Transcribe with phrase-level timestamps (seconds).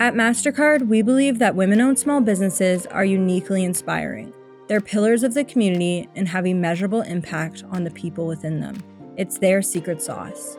[0.00, 4.32] At MasterCard, we believe that women owned small businesses are uniquely inspiring.
[4.66, 8.82] They're pillars of the community and have a measurable impact on the people within them.
[9.18, 10.56] It's their secret sauce.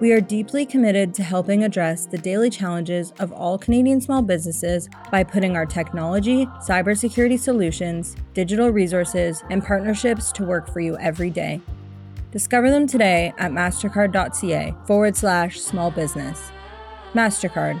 [0.00, 4.88] We are deeply committed to helping address the daily challenges of all Canadian small businesses
[5.12, 11.30] by putting our technology, cybersecurity solutions, digital resources, and partnerships to work for you every
[11.30, 11.60] day.
[12.32, 16.50] Discover them today at mastercard.ca forward slash small business.
[17.14, 17.80] MasterCard,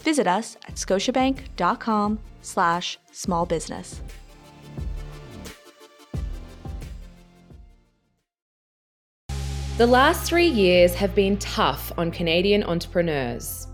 [0.00, 4.00] Visit us at scotiabank.com slash small business.
[9.76, 13.66] The last three years have been tough on Canadian entrepreneurs.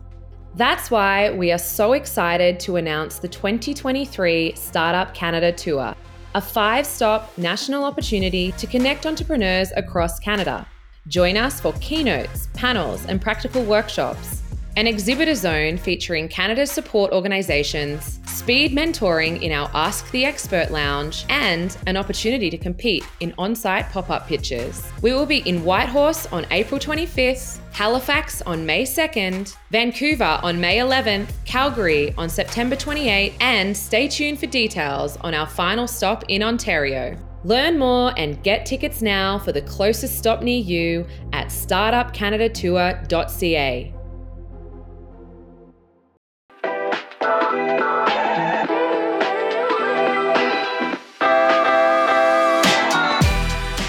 [0.54, 5.94] That's why we are so excited to announce the 2023 Startup Canada Tour,
[6.34, 10.66] a five stop national opportunity to connect entrepreneurs across Canada.
[11.08, 14.42] Join us for keynotes, panels, and practical workshops
[14.76, 21.24] an exhibitor zone featuring Canada's support organisations, speed mentoring in our Ask the Expert lounge,
[21.30, 24.86] and an opportunity to compete in on site pop up pitches.
[25.00, 30.76] We will be in Whitehorse on April 25th, Halifax on May 2nd, Vancouver on May
[30.76, 36.42] 11th, Calgary on September 28th, and stay tuned for details on our final stop in
[36.42, 37.16] Ontario.
[37.44, 43.95] Learn more and get tickets now for the closest stop near you at startupcanadatour.ca.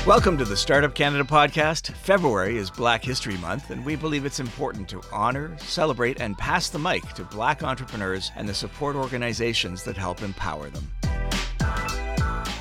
[0.08, 1.91] Welcome to the Startup Canada podcast.
[1.91, 6.69] February is Black History Month, and we believe it's important to honor, celebrate, and pass
[6.69, 10.90] the mic to Black entrepreneurs and the support organizations that help empower them.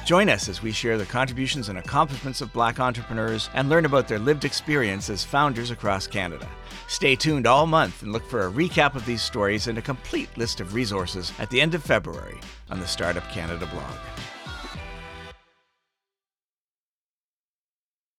[0.05, 4.09] Join us as we share the contributions and accomplishments of Black entrepreneurs and learn about
[4.09, 6.49] their lived experience as founders across Canada.
[6.89, 10.37] Stay tuned all month and look for a recap of these stories and a complete
[10.37, 12.41] list of resources at the end of February
[12.71, 13.95] on the Startup Canada blog.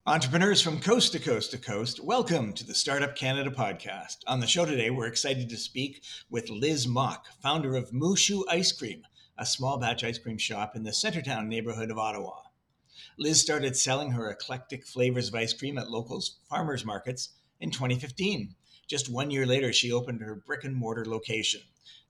[0.07, 4.19] Entrepreneurs from coast to coast to coast, welcome to the Startup Canada podcast.
[4.25, 8.45] On the show today, we're excited to speak with Liz Mok, founder of Moo Shu
[8.50, 9.06] Ice Cream,
[9.38, 12.38] a small batch ice cream shop in the Centretown neighborhood of Ottawa.
[13.19, 18.56] Liz started selling her eclectic flavors of ice cream at local farmers markets in 2015.
[18.88, 21.59] Just one year later, she opened her brick and mortar location.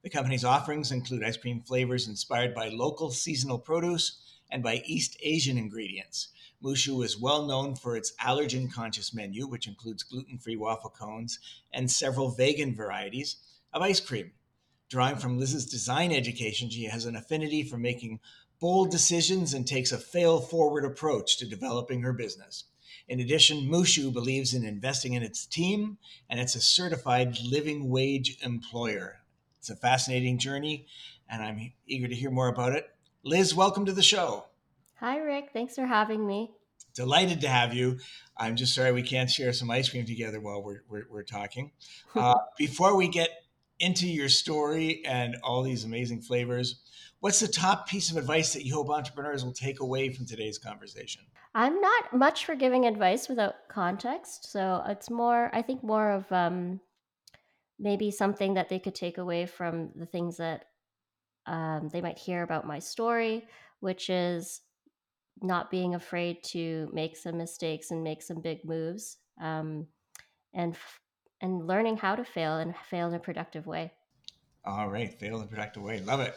[0.03, 4.21] The company's offerings include ice cream flavors inspired by local seasonal produce
[4.51, 6.27] and by East Asian ingredients.
[6.59, 10.89] Moo Shu is well known for its allergen conscious menu, which includes gluten free waffle
[10.89, 11.37] cones
[11.71, 13.37] and several vegan varieties
[13.71, 14.31] of ice cream.
[14.89, 18.19] Drawing from Liz's design education, she has an affinity for making
[18.59, 22.63] bold decisions and takes a fail forward approach to developing her business.
[23.07, 27.87] In addition, Moo Shu believes in investing in its team and it's a certified living
[27.87, 29.19] wage employer.
[29.59, 30.87] It's a fascinating journey,
[31.29, 32.89] and I'm eager to hear more about it.
[33.23, 34.46] Liz, welcome to the show.
[34.99, 35.49] Hi, Rick.
[35.53, 36.51] Thanks for having me.
[36.95, 37.99] Delighted to have you.
[38.35, 41.71] I'm just sorry we can't share some ice cream together while we're, we're, we're talking.
[42.15, 43.29] Uh, before we get
[43.79, 46.81] into your story and all these amazing flavors,
[47.19, 50.57] what's the top piece of advice that you hope entrepreneurs will take away from today's
[50.57, 51.21] conversation?
[51.53, 54.51] I'm not much for giving advice without context.
[54.51, 56.79] So it's more, I think, more of um,
[57.77, 60.65] maybe something that they could take away from the things that
[61.45, 63.45] um, they might hear about my story,
[63.79, 64.61] which is
[65.41, 69.87] not being afraid to make some mistakes and make some big moves um,
[70.53, 70.75] and
[71.41, 73.91] and learning how to fail and fail in a productive way.
[74.65, 76.35] All right fail in a productive way love it.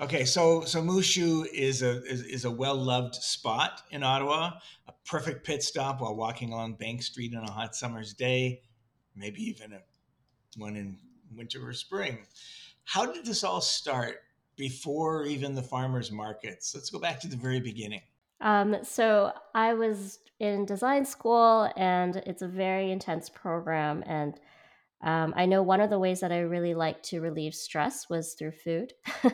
[0.00, 4.52] Okay so so moo shu is a is, is a well-loved spot in ottawa
[4.86, 8.62] a perfect pit stop while walking along bank street on a hot summer's day
[9.14, 9.80] maybe even a
[10.56, 10.96] one in
[11.36, 12.18] winter or spring.
[12.84, 14.22] How did this all start
[14.56, 16.74] before even the farmers markets?
[16.74, 18.00] Let's go back to the very beginning
[18.40, 24.02] um, so I was in design school, and it's a very intense program.
[24.06, 24.38] And
[25.02, 28.34] um, I know one of the ways that I really like to relieve stress was
[28.34, 28.92] through food.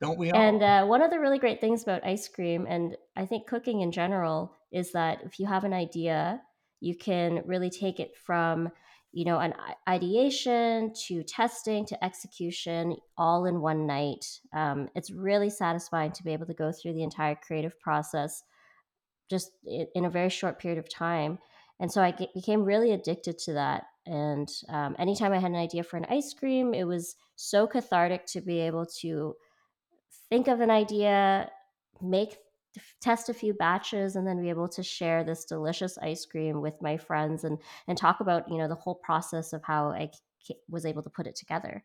[0.00, 0.40] Don't we all?
[0.40, 3.82] And uh, one of the really great things about ice cream, and I think cooking
[3.82, 6.40] in general, is that if you have an idea,
[6.80, 8.70] you can really take it from
[9.12, 9.54] you know, an
[9.88, 14.24] ideation to testing to execution all in one night.
[14.54, 18.42] Um, it's really satisfying to be able to go through the entire creative process
[19.28, 21.38] just in a very short period of time.
[21.80, 23.84] And so I became really addicted to that.
[24.06, 28.26] And um, anytime I had an idea for an ice cream, it was so cathartic
[28.26, 29.34] to be able to
[30.28, 31.50] think of an idea,
[32.00, 32.36] make
[33.00, 36.80] test a few batches and then be able to share this delicious ice cream with
[36.80, 37.58] my friends and
[37.88, 40.10] and talk about you know the whole process of how I
[40.68, 41.82] was able to put it together.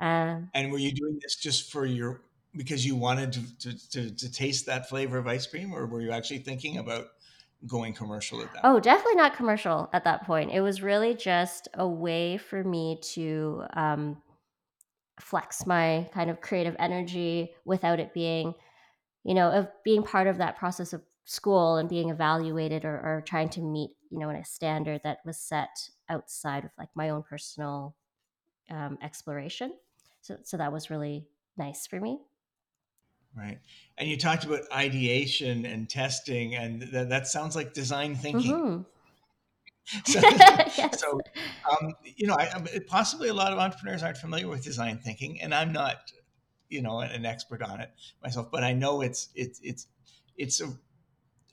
[0.00, 2.22] Um, and were you doing this just for your
[2.56, 6.00] because you wanted to, to, to, to taste that flavor of ice cream, or were
[6.00, 7.08] you actually thinking about
[7.66, 8.60] going commercial at that?
[8.64, 10.50] Oh, definitely not commercial at that point.
[10.52, 14.22] It was really just a way for me to um,
[15.20, 18.54] flex my kind of creative energy without it being
[19.26, 23.24] you know, of being part of that process of school and being evaluated or, or
[23.26, 27.10] trying to meet, you know, in a standard that was set outside of like my
[27.10, 27.96] own personal
[28.70, 29.72] um, exploration.
[30.20, 31.26] So, so that was really
[31.56, 32.20] nice for me.
[33.36, 33.58] Right.
[33.98, 38.52] And you talked about ideation and testing, and th- that sounds like design thinking.
[38.52, 38.82] Mm-hmm.
[40.04, 41.00] so, yes.
[41.00, 41.20] so
[41.70, 42.48] um, you know, I,
[42.86, 46.12] possibly a lot of entrepreneurs aren't familiar with design thinking, and I'm not
[46.68, 47.90] you know an expert on it
[48.22, 49.86] myself, but I know it's it's it's
[50.36, 50.72] it's a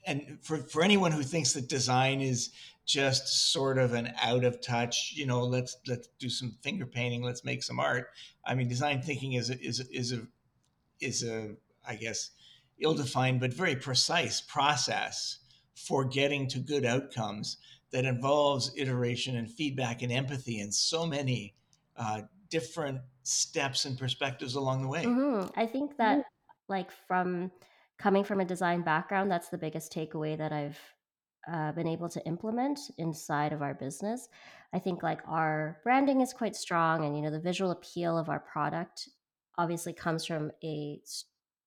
[0.06, 2.51] and for for anyone who thinks that design is
[2.86, 7.24] just sort of an out of touch, you know, let's let's do some finger painting,
[7.24, 8.10] let's make some art.
[8.45, 10.27] I mean, design thinking is a, is a, is a
[11.00, 11.56] is a
[11.88, 12.31] I guess
[12.80, 15.39] ill-defined but very precise process
[15.75, 17.57] for getting to good outcomes
[17.92, 21.54] that involves iteration and feedback and empathy and so many
[21.95, 25.03] uh, different steps and perspectives along the way.
[25.03, 25.59] Mm-hmm.
[25.59, 26.25] I think that,
[26.69, 27.51] like, from
[27.97, 30.79] coming from a design background, that's the biggest takeaway that I've
[31.51, 34.29] uh, been able to implement inside of our business.
[34.73, 38.29] I think like our branding is quite strong, and you know the visual appeal of
[38.29, 39.09] our product
[39.57, 40.99] obviously comes from a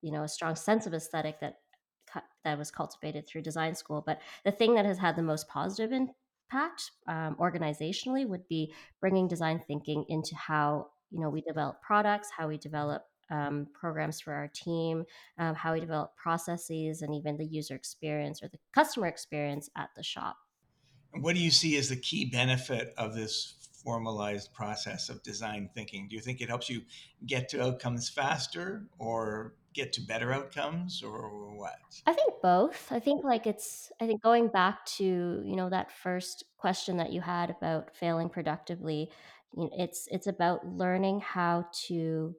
[0.02, 1.56] you know a strong sense of aesthetic that
[2.44, 4.02] that was cultivated through design school.
[4.04, 9.28] But the thing that has had the most positive impact um, organizationally would be bringing
[9.28, 14.32] design thinking into how you know we develop products how we develop um, programs for
[14.32, 15.04] our team
[15.38, 19.90] um, how we develop processes and even the user experience or the customer experience at
[19.96, 20.36] the shop
[21.12, 23.54] and what do you see as the key benefit of this
[23.84, 26.82] formalized process of design thinking do you think it helps you
[27.26, 31.76] get to outcomes faster or get to better outcomes or what?
[32.06, 32.88] I think both.
[32.90, 37.12] I think like it's I think going back to, you know, that first question that
[37.12, 39.10] you had about failing productively,
[39.54, 42.34] you know, it's it's about learning how to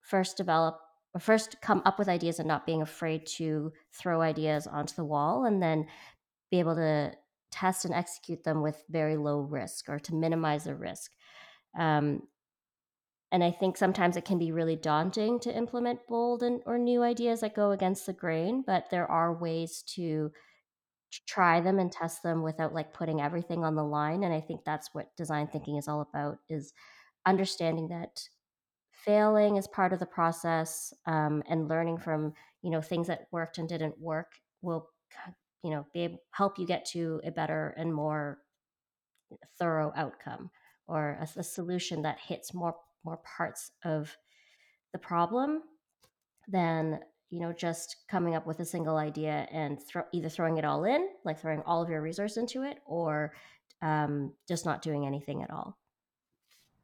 [0.00, 0.78] first develop
[1.14, 5.04] or first come up with ideas and not being afraid to throw ideas onto the
[5.04, 5.86] wall and then
[6.50, 7.12] be able to
[7.50, 11.12] test and execute them with very low risk or to minimize the risk.
[11.78, 12.22] Um,
[13.32, 17.02] and I think sometimes it can be really daunting to implement bold and, or new
[17.02, 20.30] ideas that go against the grain, but there are ways to
[21.26, 24.24] try them and test them without like putting everything on the line.
[24.24, 26.72] And I think that's what design thinking is all about is
[27.24, 28.28] understanding that
[28.92, 33.58] failing is part of the process um, and learning from, you know, things that worked
[33.58, 34.32] and didn't work
[34.62, 34.88] will,
[35.62, 38.38] you know, be able, help you get to a better and more
[39.58, 40.50] thorough outcome
[40.86, 44.16] or a, a solution that hits more more parts of
[44.92, 45.62] the problem
[46.48, 50.64] than you know just coming up with a single idea and throw, either throwing it
[50.64, 53.32] all in like throwing all of your resource into it or
[53.82, 55.76] um, just not doing anything at all.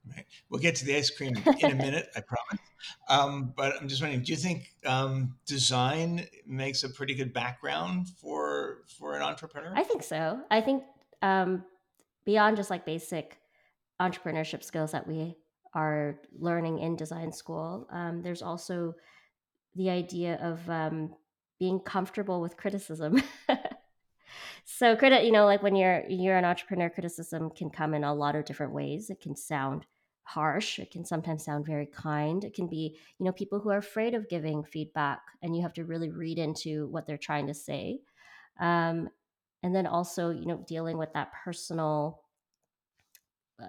[0.08, 0.26] Right.
[0.50, 2.60] We'll get to the ice cream in a minute i promise.
[3.08, 8.08] Um, but i'm just wondering do you think um, design makes a pretty good background
[8.20, 9.72] for for an entrepreneur?
[9.76, 10.40] I think so.
[10.50, 10.82] I think
[11.22, 11.64] um,
[12.24, 13.38] beyond just like basic
[14.00, 15.36] entrepreneurship skills that we
[15.74, 17.86] are learning in design school.
[17.90, 18.94] Um, there's also
[19.74, 21.14] the idea of um,
[21.58, 23.22] being comfortable with criticism.
[24.64, 28.14] so credit, you know, like when you're you're an entrepreneur, criticism can come in a
[28.14, 29.10] lot of different ways.
[29.10, 29.86] It can sound
[30.24, 30.78] harsh.
[30.78, 32.44] It can sometimes sound very kind.
[32.44, 35.74] It can be, you know, people who are afraid of giving feedback, and you have
[35.74, 38.00] to really read into what they're trying to say.
[38.60, 39.08] Um,
[39.62, 42.22] and then also, you know, dealing with that personal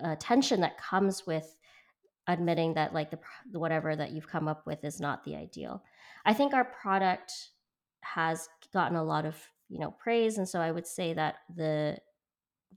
[0.04, 1.58] uh, tension that comes with
[2.28, 3.20] admitting that like the
[3.60, 5.84] whatever that you've come up with is not the ideal.
[6.26, 7.32] I think our product
[8.02, 9.36] has gotten a lot of
[9.70, 11.98] you know praise, and so I would say that the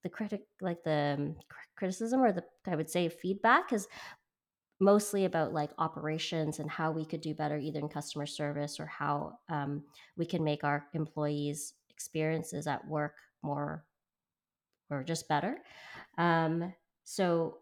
[0.02, 1.36] the critic like the um,
[1.76, 3.88] criticism or the I would say feedback is
[4.78, 8.86] mostly about like operations and how we could do better either in customer service or
[8.86, 9.82] how um,
[10.16, 13.84] we can make our employees experiences at work more
[14.90, 15.56] or just better.
[16.18, 16.74] Um,
[17.04, 17.58] so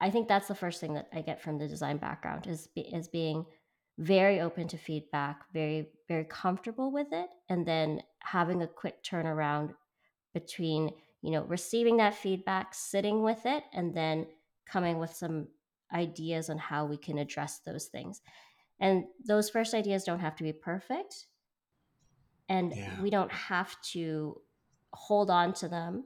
[0.00, 3.08] I think that's the first thing that I get from the design background is is
[3.08, 3.46] being
[3.98, 9.74] very open to feedback, very very comfortable with it, and then having a quick turnaround
[10.34, 10.90] between
[11.22, 14.26] you know receiving that feedback, sitting with it, and then
[14.66, 15.48] coming with some
[15.92, 18.22] ideas on how we can address those things.
[18.80, 21.26] And those first ideas don't have to be perfect,
[22.48, 23.00] and Yeah.
[23.00, 24.40] we don't have to
[24.92, 26.04] hold on to them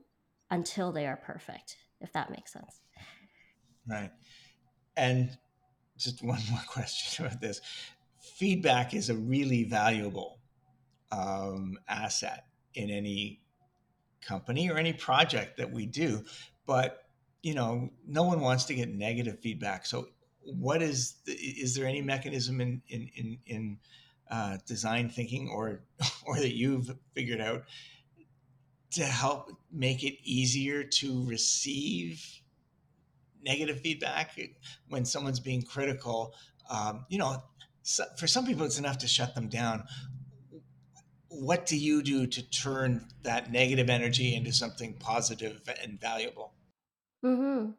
[0.51, 2.81] until they are perfect, if that makes sense.
[3.87, 4.11] Right.
[4.97, 5.39] And
[5.99, 7.61] just one more question about this.
[8.21, 10.39] Feedback is a really valuable
[11.13, 13.41] um, asset in any
[14.21, 16.25] company or any project that we do.
[16.67, 17.05] But,
[17.43, 19.87] you know, no one wants to get negative feedback.
[19.87, 20.09] So,
[20.43, 23.79] what is, the, is there any mechanism in, in, in, in
[24.31, 25.83] uh, design thinking or,
[26.27, 27.65] or that you've figured out
[28.93, 32.25] to help make it easier to receive
[33.47, 34.39] negative feedback
[34.89, 36.35] when someone's being critical
[36.69, 37.43] um, you know
[37.83, 39.85] so for some people it's enough to shut them down.
[41.29, 46.53] What do you do to turn that negative energy into something positive and valuable?
[47.23, 47.71] Hmm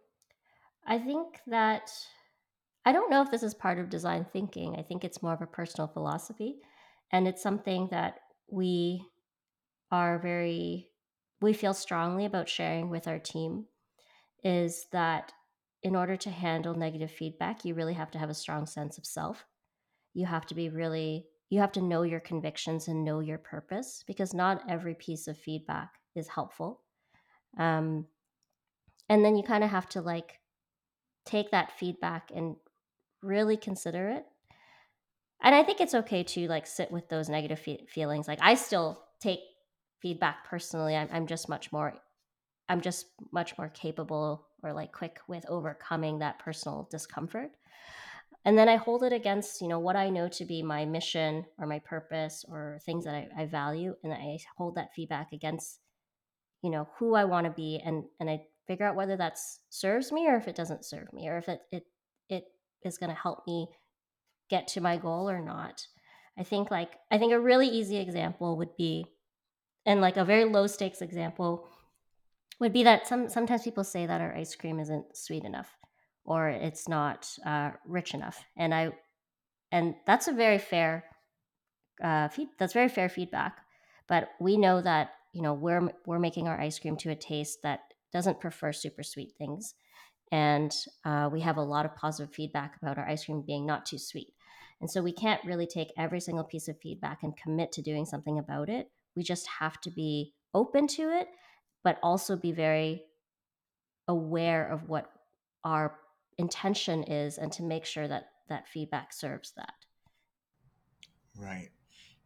[0.88, 1.91] I think that
[2.86, 4.77] I don't know if this is part of design thinking.
[4.77, 6.59] I think it's more of a personal philosophy,
[7.12, 9.03] and it's something that we
[9.91, 10.88] are very
[11.41, 13.65] we feel strongly about sharing with our team
[14.43, 15.33] is that
[15.84, 19.05] in order to handle negative feedback, you really have to have a strong sense of
[19.05, 19.46] self.
[20.13, 24.03] You have to be really you have to know your convictions and know your purpose
[24.05, 26.81] because not every piece of feedback is helpful.
[27.57, 28.05] Um,
[29.10, 30.39] and then you kind of have to like
[31.25, 32.55] take that feedback and
[33.22, 34.25] really consider it
[35.41, 38.53] and i think it's okay to like sit with those negative fe- feelings like i
[38.53, 39.39] still take
[40.01, 41.96] feedback personally I'm, I'm just much more
[42.69, 47.52] i'm just much more capable or like quick with overcoming that personal discomfort
[48.46, 51.46] and then i hold it against you know what i know to be my mission
[51.58, 55.80] or my purpose or things that i, I value and i hold that feedback against
[56.62, 59.38] you know who i want to be and and i figure out whether that
[59.70, 61.84] serves me or if it doesn't serve me or if it it
[62.30, 62.44] it
[62.84, 63.68] is going to help me
[64.50, 65.86] get to my goal or not.
[66.38, 69.06] I think like I think a really easy example would be
[69.86, 71.68] and like a very low stakes example
[72.60, 75.78] would be that some sometimes people say that our ice cream isn't sweet enough
[76.26, 78.44] or it's not uh, rich enough.
[78.56, 78.92] And i
[79.72, 81.04] and that's a very fair
[82.04, 83.58] uh, feed, that's very fair feedback.
[84.08, 87.60] But we know that you know we're we're making our ice cream to a taste
[87.64, 89.76] that doesn't prefer super sweet things.
[90.32, 90.74] And
[91.06, 93.98] uh, we have a lot of positive feedback about our ice cream being not too
[93.98, 94.34] sweet.
[94.82, 98.06] And so we can't really take every single piece of feedback and commit to doing
[98.06, 98.92] something about it.
[99.16, 101.28] We just have to be open to it
[101.84, 103.03] but also be very
[104.07, 105.12] aware of what
[105.63, 105.96] our
[106.38, 109.74] intention is and to make sure that that feedback serves that
[111.38, 111.69] right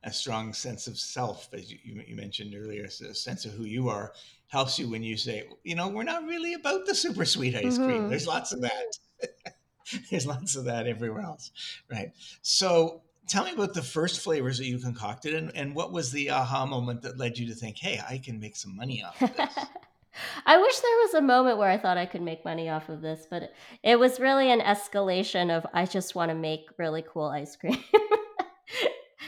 [0.04, 3.90] a strong sense of self, as you, you mentioned earlier, a sense of who you
[3.90, 4.14] are
[4.48, 7.78] helps you when you say, you know, we're not really about the super sweet ice
[7.78, 7.90] cream.
[7.90, 8.10] Mm-hmm.
[8.10, 8.98] There's lots of that.
[10.10, 11.52] There's lots of that everywhere else,
[11.92, 12.12] right?
[12.42, 16.30] So tell me about the first flavors that you concocted and, and what was the
[16.30, 19.36] aha moment that led you to think, hey, I can make some money off of
[19.36, 19.56] this?
[20.46, 23.02] I wish there was a moment where I thought I could make money off of
[23.02, 27.28] this, but it was really an escalation of I just want to make really cool
[27.28, 27.82] ice cream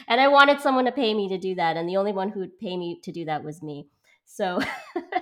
[0.08, 2.42] and I wanted someone to pay me to do that, and the only one who
[2.42, 3.88] would pay me to do that was me.
[4.26, 4.60] So,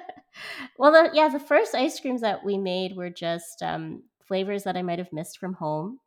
[0.78, 4.78] well, the, yeah, the first ice creams that we made were just um, flavors that
[4.78, 6.00] I might have missed from home,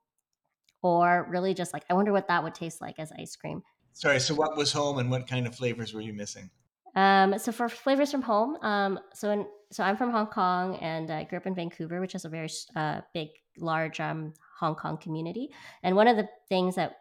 [0.84, 3.62] or really just like I wonder what that would taste like as ice cream.
[3.94, 6.50] Sorry, so what was home, and what kind of flavors were you missing?
[6.94, 11.10] Um, so for flavors from home, um, so in, so I'm from Hong Kong, and
[11.10, 14.98] I grew up in Vancouver, which is a very uh, big, large um, Hong Kong
[14.98, 15.48] community.
[15.82, 16.96] And one of the things that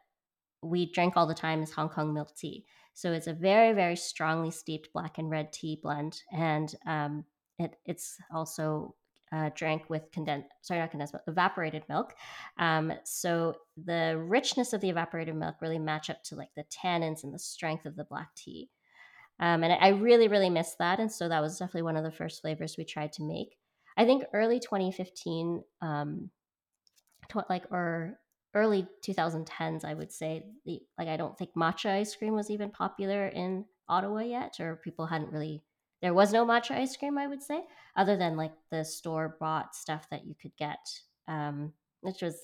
[0.63, 2.65] we drink all the time is Hong Kong milk tea.
[2.93, 7.25] So it's a very, very strongly steeped black and red tea blend, and um,
[7.59, 8.95] it, it's also
[9.33, 12.13] uh, drank with condensed, sorry, not condensed, but evaporated milk.
[12.57, 17.23] Um, so the richness of the evaporated milk really match up to like the tannins
[17.23, 18.69] and the strength of the black tea.
[19.39, 22.11] Um, and I really, really missed that, and so that was definitely one of the
[22.11, 23.57] first flavors we tried to make.
[23.97, 26.29] I think early 2015, um,
[27.29, 28.19] tw- like or
[28.53, 30.45] early 2010s, I would say.
[30.65, 34.75] The, like, I don't think matcha ice cream was even popular in Ottawa yet, or
[34.75, 35.63] people hadn't really.
[36.03, 37.62] There was no matcha ice cream, I would say,
[37.95, 40.77] other than like the store bought stuff that you could get,
[41.29, 42.38] um, which was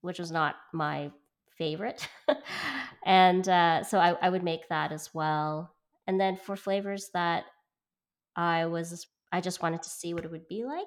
[0.00, 1.12] which was not my
[1.56, 2.08] favorite.
[3.06, 5.74] and uh, so I, I would make that as well.
[6.08, 7.44] And then for flavors that
[8.34, 10.86] I was I just wanted to see what it would be like.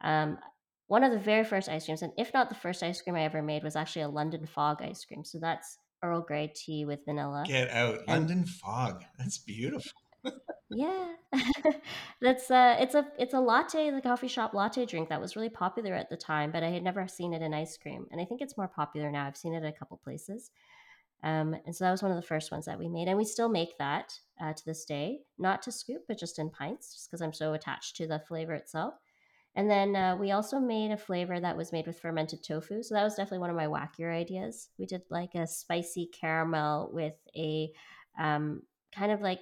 [0.00, 0.38] Um,
[0.86, 3.24] one of the very first ice creams, and if not the first ice cream I
[3.24, 5.24] ever made, was actually a London Fog ice cream.
[5.24, 7.44] So that's Earl Grey tea with vanilla.
[7.46, 9.04] Get out, And- London fog.
[9.18, 9.92] That's beautiful.
[10.72, 11.14] Yeah,
[12.20, 15.48] that's uh, it's a it's a latte, the coffee shop latte drink that was really
[15.48, 18.24] popular at the time, but I had never seen it in ice cream, and I
[18.24, 19.26] think it's more popular now.
[19.26, 20.52] I've seen it at a couple places,
[21.24, 23.24] um, and so that was one of the first ones that we made, and we
[23.24, 27.10] still make that uh, to this day, not to scoop, but just in pints, just
[27.10, 28.94] because I'm so attached to the flavor itself.
[29.56, 32.94] And then uh, we also made a flavor that was made with fermented tofu, so
[32.94, 34.68] that was definitely one of my wackier ideas.
[34.78, 37.72] We did like a spicy caramel with a
[38.18, 38.62] um,
[38.92, 39.40] kind of like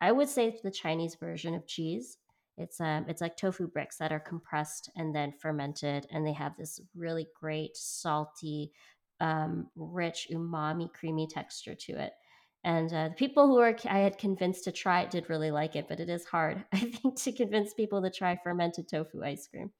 [0.00, 2.18] I would say it's the Chinese version of cheese.
[2.56, 6.56] It's um, it's like tofu bricks that are compressed and then fermented, and they have
[6.56, 8.72] this really great salty,
[9.20, 12.12] um, rich umami, creamy texture to it.
[12.64, 15.76] And uh, the people who are I had convinced to try it did really like
[15.76, 19.46] it, but it is hard, I think, to convince people to try fermented tofu ice
[19.46, 19.70] cream.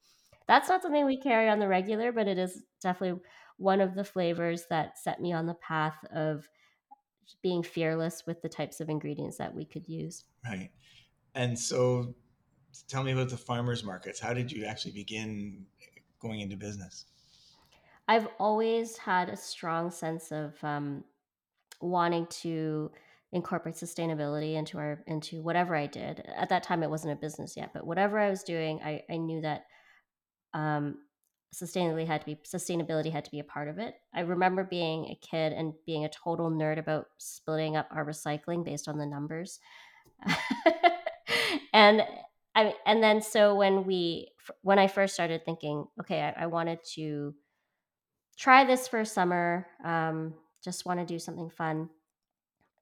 [0.46, 3.20] That's not something we carry on the regular, but it is definitely
[3.58, 6.48] one of the flavors that set me on the path of
[7.42, 10.24] being fearless with the types of ingredients that we could use.
[10.44, 10.70] Right.
[11.34, 12.14] And so
[12.88, 14.20] tell me about the farmers markets.
[14.20, 15.64] How did you actually begin
[16.20, 17.06] going into business?
[18.06, 21.04] I've always had a strong sense of um,
[21.80, 22.90] wanting to
[23.32, 26.20] incorporate sustainability into our into whatever I did.
[26.34, 29.18] At that time, it wasn't a business yet, but whatever I was doing, I, I
[29.18, 29.66] knew that
[30.54, 30.98] um,
[31.54, 33.94] sustainability had to be sustainability had to be a part of it.
[34.14, 38.64] I remember being a kid and being a total nerd about splitting up our recycling
[38.64, 39.60] based on the numbers.
[41.72, 42.02] and
[42.54, 46.80] I and then so when we when I first started thinking, okay, I, I wanted
[46.94, 47.34] to
[48.36, 51.88] try this for summer, um, just want to do something fun.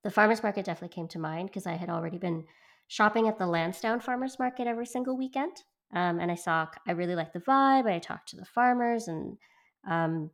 [0.02, 2.44] The farmers market definitely came to mind because I had already been
[2.88, 5.62] shopping at the Lansdowne farmers market every single weekend.
[5.92, 7.86] Um, and I saw, I really liked the vibe.
[7.90, 9.38] I talked to the farmers, and
[9.88, 10.30] um,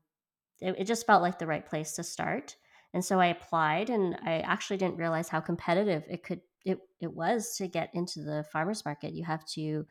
[0.60, 2.56] it, it just felt like the right place to start.
[2.94, 7.12] And so I applied, and I actually didn't realize how competitive it could it, it
[7.12, 9.14] was to get into the farmers market.
[9.14, 9.84] You have to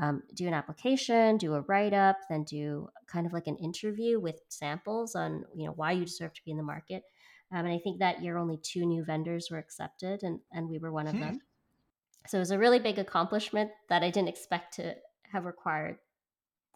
[0.00, 4.20] um, do an application, do a write up, then do kind of like an interview
[4.20, 7.02] with samples on you know why you deserve to be in the market.
[7.50, 10.78] Um, and I think that year only two new vendors were accepted, and and we
[10.78, 11.18] were one of Hmm.
[11.18, 11.40] them.
[12.26, 14.94] So it was a really big accomplishment that I didn't expect to
[15.30, 15.96] have required,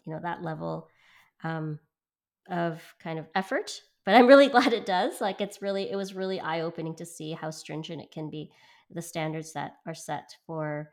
[0.05, 0.89] you know, that level
[1.43, 1.79] um,
[2.49, 3.81] of kind of effort.
[4.05, 5.21] But I'm really glad it does.
[5.21, 8.51] Like it's really, it was really eye opening to see how stringent it can be,
[8.89, 10.89] the standards that are set for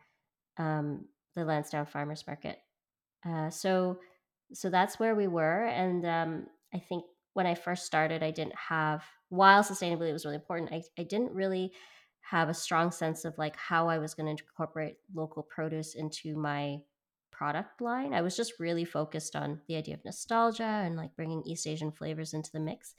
[0.59, 2.59] um, the Lansdowne Farmers Market.
[3.27, 3.99] Uh, so,
[4.53, 8.55] so that's where we were, and um, I think when I first started, I didn't
[8.69, 10.73] have while sustainability was really important.
[10.73, 11.73] I, I didn't really
[12.31, 16.37] have a strong sense of like how I was going to incorporate local produce into
[16.37, 16.79] my
[17.31, 18.15] product line.
[18.15, 21.93] I was just really focused on the idea of nostalgia and like bringing East Asian
[21.93, 22.95] flavors into the mix.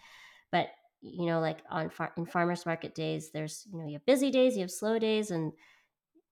[0.51, 0.67] But
[1.01, 4.29] you know, like on far- in farmers market days, there's you know you have busy
[4.29, 5.51] days, you have slow days, and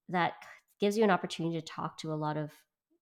[0.09, 0.33] that
[0.79, 2.51] gives you an opportunity to talk to a lot of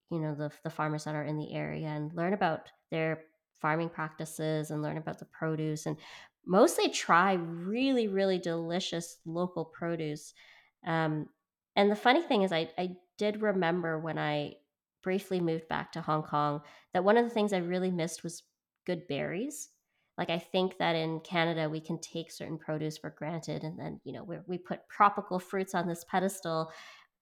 [0.09, 3.23] you know the the farmers that are in the area and learn about their
[3.59, 5.97] farming practices and learn about the produce and
[6.45, 10.33] mostly try really really delicious local produce
[10.85, 11.27] um,
[11.75, 14.55] and the funny thing is I, I did remember when i
[15.03, 16.61] briefly moved back to hong kong
[16.93, 18.43] that one of the things i really missed was
[18.85, 19.69] good berries.
[20.17, 23.99] Like i think that in canada we can take certain produce for granted and then
[24.03, 26.71] you know we we put tropical fruits on this pedestal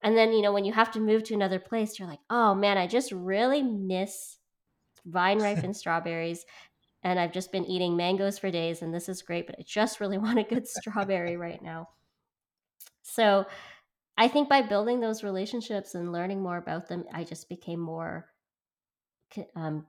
[0.02, 2.54] and then you know when you have to move to another place you're like oh
[2.54, 4.38] man i just really miss
[5.06, 6.46] vine ripened strawberries
[7.04, 10.00] and i've just been eating mangoes for days and this is great but i just
[10.00, 11.90] really want a good strawberry right now.
[13.02, 13.46] So
[14.18, 18.30] i think by building those relationships and learning more about them i just became more
[19.56, 19.86] um,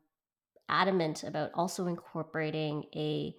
[0.69, 3.35] adamant about also incorporating a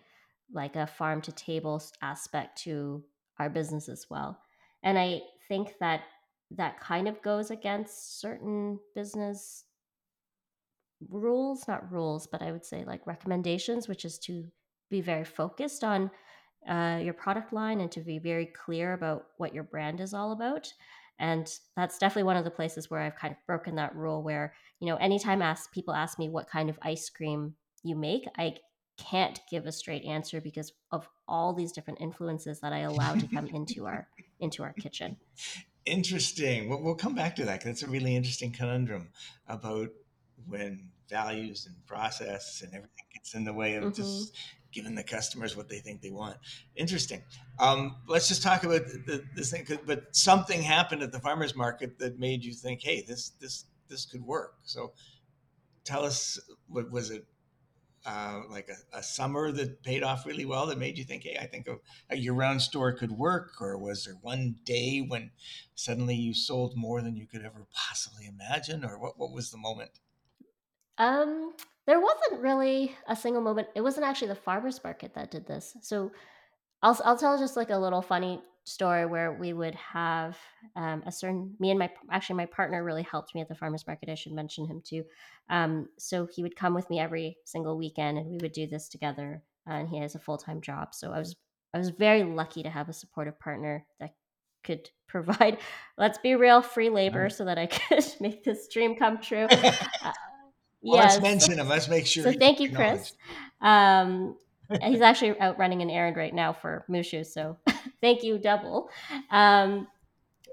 [0.54, 3.04] like a farm to table aspect to
[3.40, 4.42] our business as well.
[4.84, 6.02] And i think that
[6.52, 9.66] that kind of goes against certain business
[11.10, 14.46] rules not rules but i would say like recommendations which is to
[14.90, 16.12] be very focused on
[16.70, 20.32] uh, your product line and to be very clear about what your brand is all
[20.32, 20.72] about
[21.20, 24.54] and that's definitely one of the places where i've kind of broken that rule where
[24.80, 28.54] you know anytime ask people ask me what kind of ice cream you make i
[28.98, 33.28] can't give a straight answer because of all these different influences that i allow to
[33.28, 34.08] come into our
[34.40, 35.18] into our kitchen
[35.86, 36.70] Interesting.
[36.70, 39.10] We'll, we'll come back to that that's a really interesting conundrum
[39.48, 39.90] about
[40.47, 43.95] when values and process and everything gets in the way of Mhm.
[43.95, 44.36] just
[44.71, 46.38] giving the customers what they think they want.
[46.75, 47.21] Interesting.
[47.60, 49.67] Um, let's just talk about the, this thing.
[49.86, 54.06] But something happened at the farmers market that made you think, "Hey, this this this
[54.06, 54.56] could work.
[54.63, 54.93] So
[55.84, 57.25] tell us, what was it?
[58.04, 61.38] Uh, like a, a, summer that paid off really well that made you think, hey,
[61.39, 61.75] I think a,
[62.10, 65.30] a year-round store could work, or was there one day when
[65.75, 69.19] suddenly you sold more than you could ever possibly imagine, or what?
[69.19, 69.91] What was the moment?
[71.02, 71.54] Um,
[71.88, 73.70] there wasn't really a single moment.
[73.76, 75.76] It wasn't actually the farmers market that did this.
[75.82, 76.12] So
[76.84, 80.38] I'll I'll tell just like a little funny story where we would have
[80.76, 83.88] um, a certain me and my actually my partner really helped me at the farmers
[83.88, 84.10] market.
[84.10, 85.04] I should mention him too.
[85.50, 88.88] Um, so he would come with me every single weekend, and we would do this
[88.88, 89.42] together.
[89.66, 91.36] And he has a full time job, so I was
[91.74, 94.12] I was very lucky to have a supportive partner that
[94.64, 95.58] could provide.
[95.98, 99.48] Let's be real, free labor, so that I could make this dream come true.
[100.04, 100.12] Uh,
[100.82, 101.13] well, yes.
[101.13, 101.67] let's mention him.
[101.67, 102.24] Let's make sure.
[102.24, 103.13] So thank you, Chris.
[103.62, 104.36] Um,
[104.82, 107.24] he's actually out running an errand right now for Moo Shu.
[107.24, 107.58] So
[108.02, 108.89] thank you, double.
[109.30, 109.88] Um,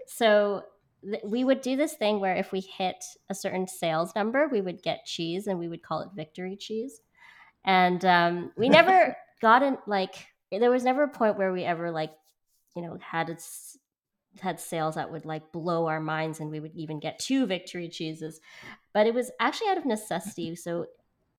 [0.06, 0.64] so
[1.02, 4.60] th- we would do this thing where if we hit a certain sales number, we
[4.60, 7.00] would get cheese and we would call it victory cheese.
[7.64, 10.14] And um, we never got in like
[10.50, 12.12] there was never a point where we ever like
[12.74, 13.78] you know had its
[14.40, 17.88] had sales that would like blow our minds and we would even get two victory
[17.88, 18.40] cheeses
[18.98, 20.84] but it was actually out of necessity so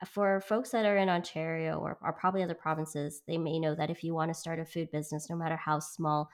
[0.08, 3.90] for folks that are in Ontario or, or probably other provinces, they may know that
[3.90, 6.30] if you want to start a food business, no matter how small,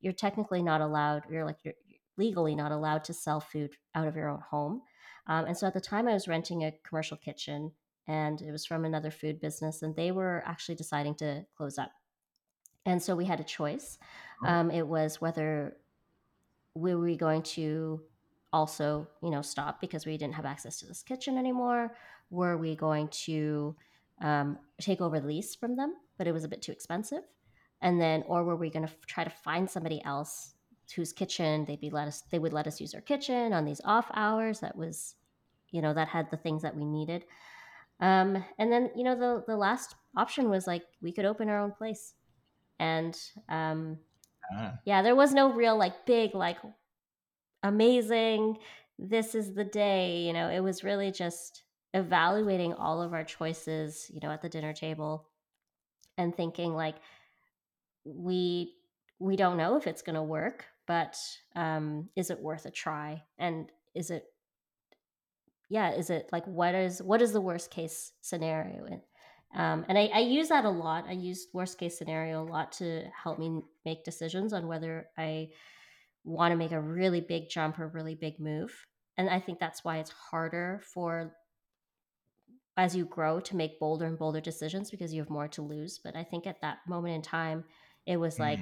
[0.00, 1.74] you're technically not allowed, you're like, you're
[2.16, 4.80] legally not allowed to sell food out of your own home.
[5.26, 7.72] Um, and so at the time, I was renting a commercial kitchen
[8.08, 11.92] and it was from another food business, and they were actually deciding to close up.
[12.86, 13.98] And so we had a choice.
[14.42, 14.48] Oh.
[14.48, 15.76] Um, it was whether
[16.74, 18.00] we were going to
[18.52, 21.94] also, you know, stop because we didn't have access to this kitchen anymore,
[22.30, 23.74] were we going to
[24.20, 27.22] um, take over the lease from them, but it was a bit too expensive?
[27.82, 30.54] And then, or were we going to try to find somebody else
[30.94, 33.80] whose kitchen they'd be let us, they would let us use their kitchen on these
[33.84, 35.14] off hours that was,
[35.70, 37.24] you know, that had the things that we needed.
[38.00, 41.60] Um, and then, you know, the, the last option was like, we could open our
[41.60, 42.14] own place.
[42.78, 43.16] And
[43.48, 43.98] um,
[44.52, 44.72] uh-huh.
[44.84, 46.56] yeah, there was no real like big, like
[47.62, 48.58] amazing,
[48.98, 54.10] this is the day, you know, it was really just, evaluating all of our choices,
[54.12, 55.26] you know, at the dinner table
[56.16, 56.96] and thinking like
[58.04, 58.74] we
[59.18, 61.18] we don't know if it's going to work, but
[61.56, 63.22] um is it worth a try?
[63.38, 64.24] And is it
[65.68, 68.84] yeah, is it like what is what is the worst case scenario?
[68.84, 69.00] And
[69.52, 71.06] um, and I, I use that a lot.
[71.08, 75.48] I use worst case scenario a lot to help me make decisions on whether I
[76.24, 78.86] want to make a really big jump or really big move.
[79.16, 81.32] And I think that's why it's harder for
[82.76, 86.00] as you grow to make bolder and bolder decisions because you have more to lose.
[86.02, 87.64] But I think at that moment in time,
[88.06, 88.42] it was mm-hmm.
[88.44, 88.60] like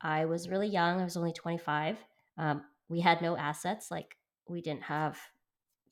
[0.00, 1.00] I was really young.
[1.00, 1.98] I was only 25.
[2.38, 3.90] Um, we had no assets.
[3.90, 4.16] Like
[4.48, 5.18] we didn't have,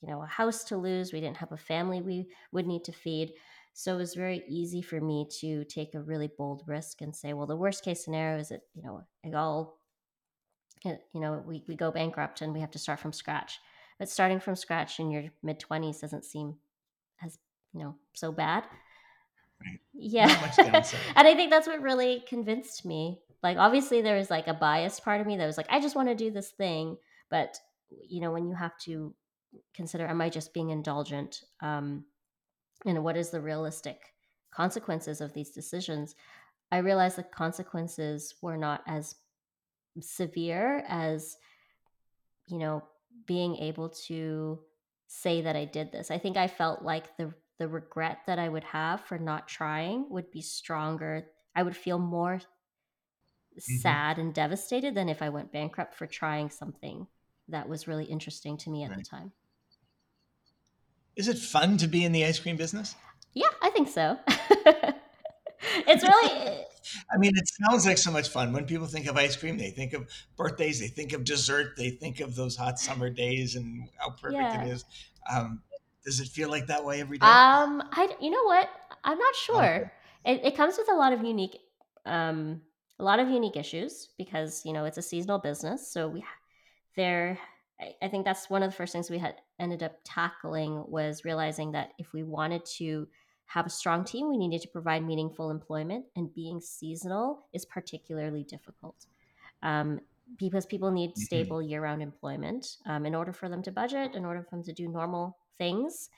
[0.01, 1.13] you know, a house to lose.
[1.13, 3.33] We didn't have a family we would need to feed.
[3.73, 7.33] So it was very easy for me to take a really bold risk and say,
[7.33, 9.76] well, the worst case scenario is that, you know, it all,
[10.85, 13.59] you know, we, we go bankrupt and we have to start from scratch.
[13.99, 16.55] But starting from scratch in your mid 20s doesn't seem
[17.23, 17.37] as
[17.73, 18.63] you know so bad.
[19.63, 19.79] Right.
[19.93, 20.51] yeah.
[21.15, 23.19] And i think that's what really convinced me.
[23.41, 25.95] Like obviously there was like a biased part of me that was like i just
[25.95, 26.97] want to do this thing.
[27.29, 27.57] But
[27.89, 29.13] you know when you have to
[29.73, 31.43] consider am i just being indulgent?
[31.61, 32.05] Um
[32.85, 34.13] and what is the realistic
[34.51, 36.15] consequences of these decisions?
[36.71, 39.15] I realized the consequences were not as
[40.01, 41.37] severe as
[42.47, 42.83] you know
[43.25, 44.59] being able to
[45.07, 48.49] say that i did this i think i felt like the the regret that I
[48.49, 51.25] would have for not trying would be stronger.
[51.55, 53.75] I would feel more mm-hmm.
[53.77, 57.07] sad and devastated than if I went bankrupt for trying something
[57.49, 58.99] that was really interesting to me at right.
[58.99, 59.31] the time.
[61.15, 62.95] Is it fun to be in the ice cream business?
[63.33, 64.17] Yeah, I think so.
[65.87, 66.63] it's really
[67.13, 68.53] I mean, it sounds like so much fun.
[68.53, 71.89] When people think of ice cream, they think of birthdays, they think of dessert, they
[71.89, 74.63] think of those hot summer days and how perfect yeah.
[74.63, 74.85] it is.
[75.29, 75.61] Um,
[76.05, 77.25] does it feel like that way every day?
[77.25, 78.69] Um, I you know what?
[79.03, 79.91] I'm not sure.
[80.25, 81.57] It, it comes with a lot of unique,
[82.05, 82.61] um,
[82.99, 85.91] a lot of unique issues because you know it's a seasonal business.
[85.91, 86.23] So we
[86.95, 87.37] there,
[87.79, 91.25] I, I think that's one of the first things we had ended up tackling was
[91.25, 93.07] realizing that if we wanted to
[93.47, 98.43] have a strong team, we needed to provide meaningful employment, and being seasonal is particularly
[98.43, 99.05] difficult.
[99.63, 99.99] Um,
[100.37, 101.21] because people need mm-hmm.
[101.21, 104.73] stable year-round employment um, in order for them to budget, in order for them to
[104.73, 106.09] do normal things.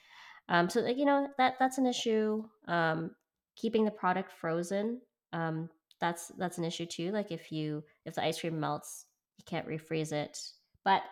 [0.50, 2.44] Um, so you know that that's an issue.
[2.68, 3.12] Um,
[3.56, 5.00] keeping the product frozen,
[5.32, 5.70] um,
[6.02, 7.12] that's that's an issue too.
[7.12, 9.06] Like if you if the ice cream melts,
[9.38, 10.40] you can't refreeze it.
[10.84, 11.04] But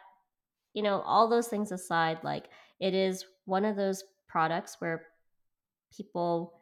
[0.74, 2.46] you know all those things aside, like
[2.80, 5.06] it is one of those products where
[5.96, 6.62] people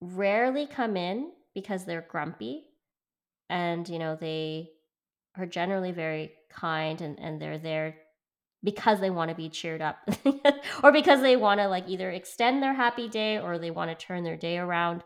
[0.00, 2.64] rarely come in because they're grumpy
[3.48, 4.70] and you know they
[5.36, 7.96] are generally very kind and, and they're there
[8.62, 9.98] because they want to be cheered up
[10.82, 14.06] or because they want to like either extend their happy day or they want to
[14.06, 15.02] turn their day around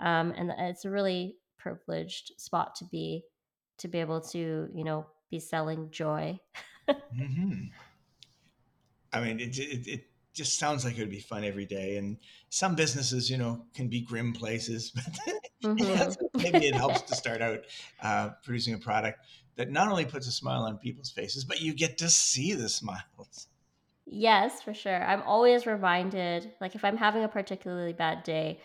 [0.00, 3.22] um, and it's a really privileged spot to be
[3.78, 6.38] to be able to you know be selling joy.
[7.16, 7.68] Hmm
[9.14, 10.04] I mean, it, it, it
[10.34, 11.96] just sounds like it would be fun every day.
[11.96, 12.18] And
[12.50, 15.04] some businesses, you know, can be grim places, but
[15.62, 16.16] Mhm.
[16.38, 17.60] maybe it helps to start out
[18.00, 21.74] uh, producing a product that not only puts a smile on people's faces, but you
[21.74, 23.48] get to see the smiles.
[24.06, 28.60] yes for sure i'm always reminded like if i'm having a particularly bad day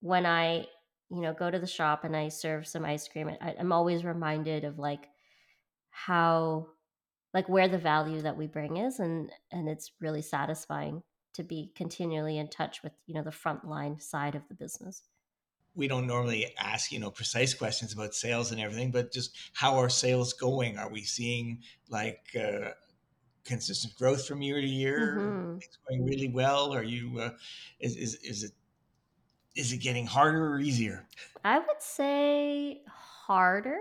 [0.00, 0.66] when i
[1.10, 4.04] you know go to the shop and i serve some ice cream I, i'm always
[4.04, 5.08] reminded of like
[5.90, 6.68] how
[7.34, 11.02] like where the value that we bring is and and it's really satisfying
[11.34, 15.10] to be continually in touch with you know the frontline side of the business
[15.76, 19.76] We don't normally ask, you know, precise questions about sales and everything, but just how
[19.78, 20.78] are sales going?
[20.78, 22.72] Are we seeing like uh,
[23.44, 25.36] consistent growth from year to year?
[25.36, 26.74] hmm It's going really well.
[26.74, 27.20] Are you?
[27.20, 27.38] Uh,
[27.80, 28.52] is, is is it
[29.56, 31.08] is it getting harder or easier?
[31.44, 33.78] i would say harder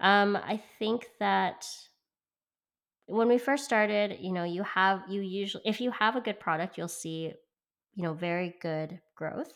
[0.00, 1.66] um i think that
[3.06, 6.40] when we first started you know you have you usually if you have a good
[6.40, 7.32] product you'll see
[7.94, 9.52] you know very good growth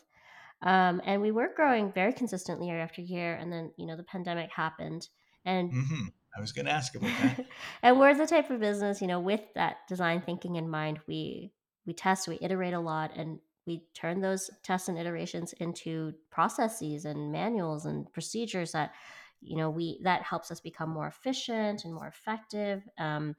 [0.60, 4.02] um, and we were growing very consistently year after year and then you know the
[4.02, 5.08] pandemic happened
[5.44, 6.06] and hmm
[6.36, 7.46] I was going to ask about that.
[7.82, 11.52] and we're the type of business, you know, with that design thinking in mind, we
[11.84, 17.06] we test, we iterate a lot, and we turn those tests and iterations into processes
[17.06, 18.92] and manuals and procedures that
[19.40, 23.34] you know we that helps us become more efficient and more effective um,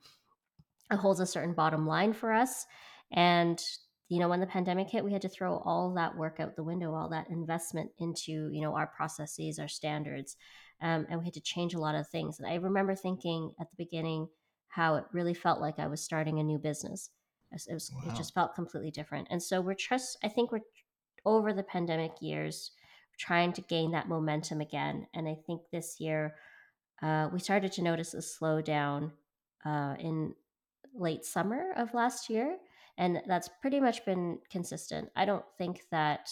[0.91, 2.65] it holds a certain bottom line for us.
[3.12, 3.62] And
[4.07, 6.63] you know when the pandemic hit we had to throw all that work out the
[6.63, 10.35] window all that investment into you know our processes our standards
[10.81, 12.39] um, and we had to change a lot of things.
[12.39, 14.27] And i remember thinking at the beginning
[14.67, 17.12] how it really felt like i was starting a new business.
[17.51, 19.27] It, was, it just felt completely different.
[19.31, 20.62] And so we're just i think we're
[21.25, 22.71] over the pandemic years
[23.19, 26.36] trying to gain that momentum again and i think this year
[27.01, 29.12] uh, we started to notice a slowdown
[29.65, 30.34] uh, in
[30.93, 32.58] late summer of last year
[32.99, 35.10] and that's pretty much been consistent.
[35.15, 36.29] I don't think that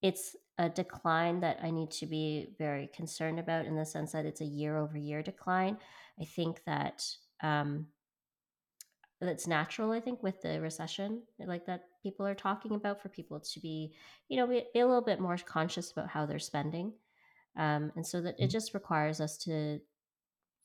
[0.00, 4.24] it's a decline that i need to be very concerned about in the sense that
[4.24, 5.76] it's a year over year decline.
[6.20, 7.04] I think that
[7.42, 7.88] um,
[9.26, 13.40] that's natural i think with the recession like that people are talking about for people
[13.40, 13.92] to be
[14.28, 16.92] you know be, be a little bit more conscious about how they're spending
[17.56, 19.80] um, and so that it just requires us to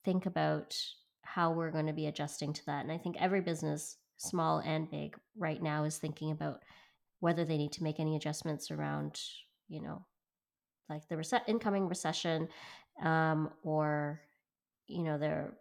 [0.05, 0.77] think about
[1.23, 2.83] how we're going to be adjusting to that.
[2.83, 6.61] And I think every business, small and big, right now is thinking about
[7.19, 9.19] whether they need to make any adjustments around,
[9.69, 10.05] you know,
[10.89, 12.49] like the incoming recession,
[13.01, 14.21] um, or
[14.87, 15.57] you know, there are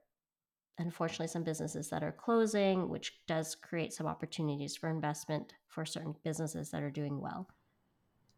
[0.79, 6.15] unfortunately some businesses that are closing, which does create some opportunities for investment for certain
[6.25, 7.49] businesses that are doing well.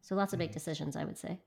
[0.01, 0.53] So lots of big Mhm.
[0.53, 1.41] decisions, I would say.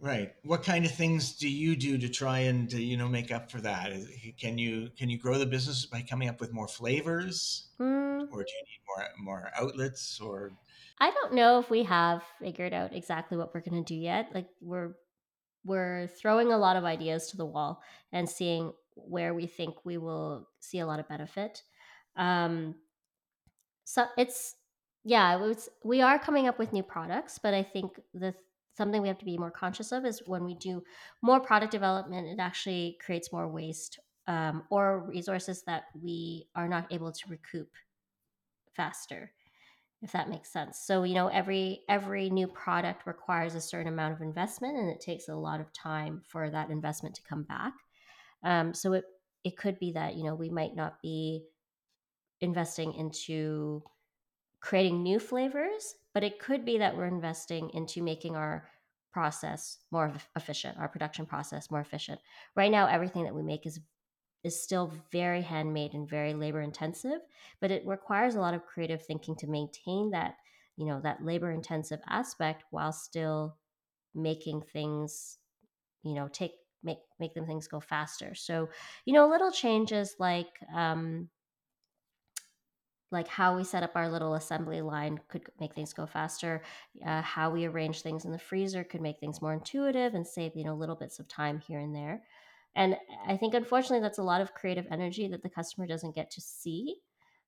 [0.00, 0.34] Right.
[0.44, 3.60] What kind of things do you do to try and you know make up for
[3.62, 3.90] that?
[4.38, 8.44] Can you can you grow the business by coming up with more flavors, Mm, or
[8.44, 10.20] do you need more more outlets?
[10.20, 10.52] Or
[10.98, 14.32] I don't know if we have figured out exactly what we're going to do yet.
[14.34, 14.94] Like we're
[15.64, 18.72] we're throwing a lot of ideas to the wall and seeing
[19.06, 21.62] where we think we will see a lot of benefit.
[22.16, 22.74] Um,
[23.84, 24.56] so it's
[25.04, 28.34] yeah, it's we are coming up with new products, but I think the
[28.76, 30.82] something we have to be more conscious of is when we do
[31.22, 36.86] more product development, it actually creates more waste um, or resources that we are not
[36.92, 37.70] able to recoup
[38.74, 39.32] faster
[40.02, 44.14] if that makes sense so you know every every new product requires a certain amount
[44.14, 47.72] of investment and it takes a lot of time for that investment to come back
[48.42, 49.04] um, so it
[49.44, 51.44] it could be that you know we might not be
[52.40, 53.82] investing into
[54.60, 58.68] creating new flavors but it could be that we're investing into making our
[59.12, 62.20] process more efficient our production process more efficient.
[62.54, 63.80] Right now everything that we make is
[64.44, 67.20] is still very handmade and very labor intensive
[67.60, 70.36] but it requires a lot of creative thinking to maintain that
[70.76, 73.56] you know that labor intensive aspect while still
[74.14, 75.38] making things
[76.02, 78.34] you know take make make them things go faster.
[78.34, 78.68] So
[79.04, 81.30] you know little changes like um
[83.10, 86.62] like how we set up our little assembly line could make things go faster.
[87.04, 90.54] Uh, how we arrange things in the freezer could make things more intuitive and save
[90.54, 92.22] you know little bits of time here and there.
[92.74, 96.30] And i think unfortunately that's a lot of creative energy that the customer doesn't get
[96.32, 96.96] to see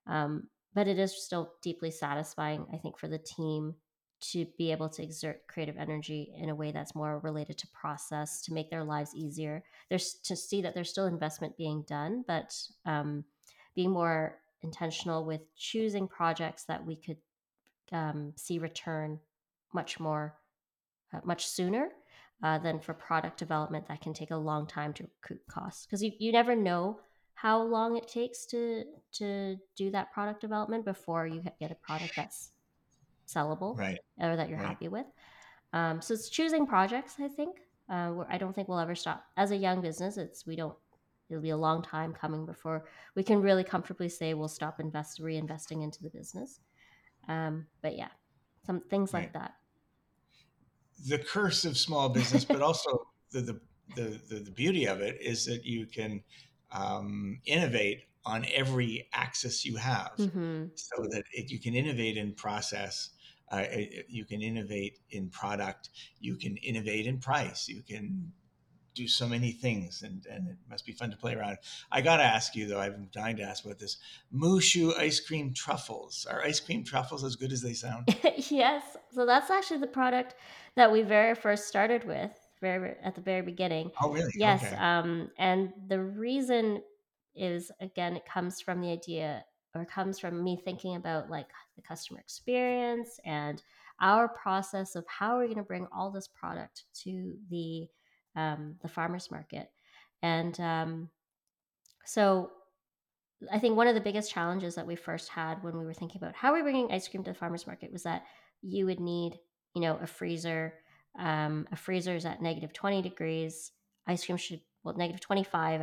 [0.06, 3.76] Um, but it is still deeply satisfying, I think, for the team
[4.20, 8.42] to be able to exert creative energy in a way that's more related to process
[8.42, 9.62] to make their lives easier.
[9.88, 12.54] There's to see that there's still investment being done, but
[12.84, 13.24] um,
[13.74, 17.16] being more intentional with choosing projects that we could
[17.92, 19.18] um, see return
[19.72, 20.34] much more,
[21.14, 21.88] uh, much sooner
[22.42, 26.02] uh, than for product development that can take a long time to recoup costs because
[26.02, 26.98] you, you never know
[27.34, 32.12] how long it takes to to do that product development before you get a product
[32.16, 32.50] that's
[33.34, 33.98] sellable right.
[34.18, 34.68] or that you're right.
[34.68, 35.06] happy with.
[35.72, 37.14] Um, so it's choosing projects.
[37.20, 40.16] I think uh, I don't think we'll ever stop as a young business.
[40.16, 40.76] It's we don't.
[41.28, 45.20] It'll be a long time coming before we can really comfortably say we'll stop invest
[45.20, 46.58] reinvesting into the business.
[47.28, 48.08] Um, but yeah,
[48.66, 49.22] some things right.
[49.22, 49.54] like that.
[51.06, 53.60] The curse of small business, but also the, the
[53.96, 56.22] the, the the beauty of it is that you can
[56.72, 60.64] um, innovate on every axis you have, mm-hmm.
[60.74, 63.10] so that it, you can innovate in process
[63.50, 63.64] uh,
[64.08, 65.90] you can innovate in product.
[66.20, 67.68] You can innovate in price.
[67.68, 68.32] You can
[68.94, 71.58] do so many things, and, and it must be fun to play around.
[71.90, 72.80] I got to ask you though.
[72.80, 73.98] I've been dying to ask about this.
[74.30, 76.26] Moo Shu ice cream truffles.
[76.30, 78.08] Are ice cream truffles as good as they sound?
[78.50, 78.82] yes.
[79.12, 80.34] So that's actually the product
[80.76, 83.90] that we very first started with, very at the very beginning.
[84.02, 84.32] Oh, really?
[84.34, 84.64] Yes.
[84.64, 84.76] Okay.
[84.76, 86.82] Um, and the reason
[87.34, 91.46] is again, it comes from the idea or comes from me thinking about like
[91.80, 93.62] the customer experience and
[94.00, 97.86] our process of how are we going to bring all this product to the
[98.36, 99.70] um, the farmers market
[100.22, 101.08] and um,
[102.04, 102.50] so
[103.52, 106.20] i think one of the biggest challenges that we first had when we were thinking
[106.22, 108.24] about how are we bringing ice cream to the farmers market was that
[108.62, 109.38] you would need
[109.74, 110.74] you know a freezer
[111.18, 113.72] um, a freezer is at negative 20 degrees
[114.06, 115.82] ice cream should well negative 25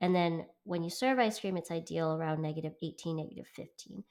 [0.00, 4.04] and then when you serve ice cream, it's ideal around negative 18, negative 15.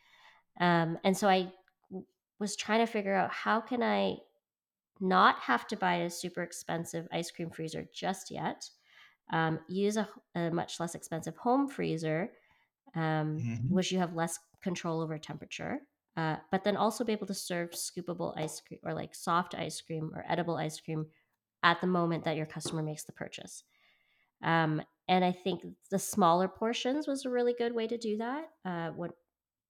[0.59, 1.51] Um, and so I
[1.89, 2.05] w-
[2.39, 4.17] was trying to figure out how can I
[4.99, 8.69] not have to buy a super expensive ice cream freezer just yet,
[9.31, 12.31] um, use a, a, much less expensive home freezer,
[12.95, 13.73] um, mm-hmm.
[13.73, 15.79] which you have less control over temperature,
[16.15, 19.81] uh, but then also be able to serve scoopable ice cream or like soft ice
[19.81, 21.05] cream or edible ice cream
[21.63, 23.63] at the moment that your customer makes the purchase.
[24.43, 28.49] Um, and I think the smaller portions was a really good way to do that.
[28.65, 29.11] Uh, what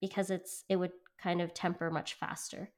[0.00, 2.70] because it's it would kind of temper much faster,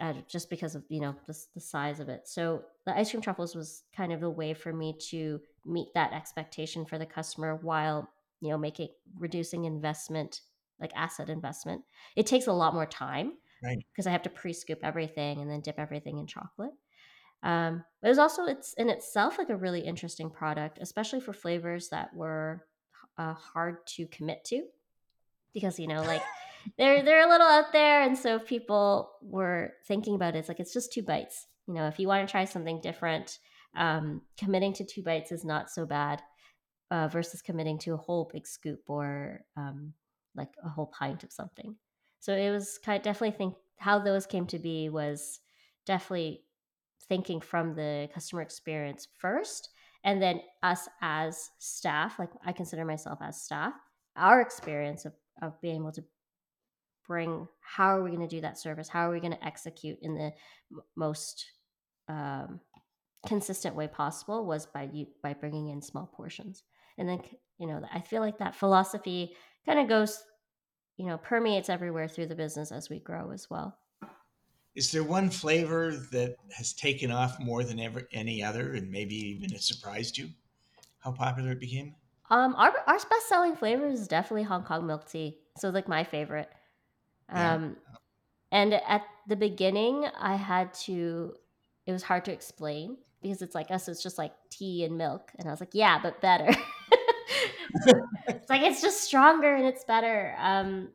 [0.00, 2.28] uh, just because of you know the, the size of it.
[2.28, 6.12] So the ice cream truffles was kind of a way for me to meet that
[6.12, 8.08] expectation for the customer while
[8.40, 10.40] you know making reducing investment
[10.80, 11.82] like asset investment.
[12.16, 14.10] It takes a lot more time because right.
[14.10, 16.70] I have to pre-scoop everything and then dip everything in chocolate.
[17.42, 21.32] Um, but it was also it's in itself like a really interesting product, especially for
[21.32, 22.64] flavors that were
[23.16, 24.64] uh, hard to commit to,
[25.52, 26.22] because you know like
[26.76, 30.60] they're they're a little out there, and so people were thinking about it, it's like
[30.60, 31.46] it's just two bites.
[31.66, 33.38] You know, if you want to try something different,
[33.76, 36.22] um, committing to two bites is not so bad
[36.90, 39.92] uh, versus committing to a whole big scoop or um,
[40.34, 41.76] like a whole pint of something.
[42.20, 45.40] So it was kind of definitely think how those came to be was
[45.86, 46.42] definitely
[47.08, 49.70] thinking from the customer experience first
[50.04, 53.72] and then us as staff like i consider myself as staff
[54.16, 56.04] our experience of, of being able to
[57.06, 58.88] bring how are we going to do that service?
[58.88, 60.32] How are we going to execute in the
[60.96, 61.44] most
[62.08, 62.60] um,
[63.26, 66.62] consistent way possible was by you by bringing in small portions.
[66.98, 67.20] And then
[67.58, 69.34] you know i feel like that philosophy
[69.66, 70.22] kind of goes
[70.96, 73.76] you know permeates everywhere through the business as we grow as well.
[74.74, 79.16] Is there one flavor that has taken off more than ever any other, and maybe
[79.16, 80.28] even it surprised you?
[81.00, 81.96] How popular it became?
[82.30, 85.38] Um, our our best selling flavor is definitely Hong Kong milk tea.
[85.56, 86.50] So like my favorite.
[87.30, 87.96] Um, yeah.
[88.52, 91.34] and at the beginning, I had to.
[91.86, 93.88] It was hard to explain because it's like us.
[93.88, 96.48] It's just like tea and milk, and I was like, yeah, but better.
[98.28, 100.34] it's like it's just stronger and it's better.
[100.38, 100.88] Um,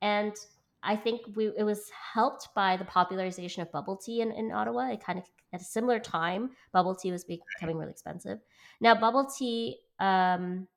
[0.00, 0.34] and
[0.82, 4.90] I think we it was helped by the popularization of bubble tea in, in Ottawa.
[4.92, 8.38] It kind of at a similar time, bubble tea was becoming really expensive.
[8.80, 10.68] Now, bubble tea, um,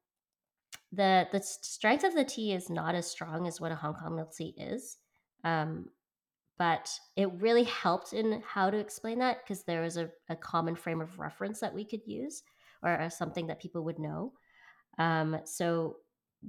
[0.91, 4.15] the the strength of the tea is not as strong as what a Hong Kong
[4.15, 4.97] milk tea is,
[5.43, 5.89] um,
[6.57, 10.75] but it really helped in how to explain that because there was a, a common
[10.75, 12.43] frame of reference that we could use
[12.83, 14.33] or something that people would know.
[14.97, 15.97] Um, so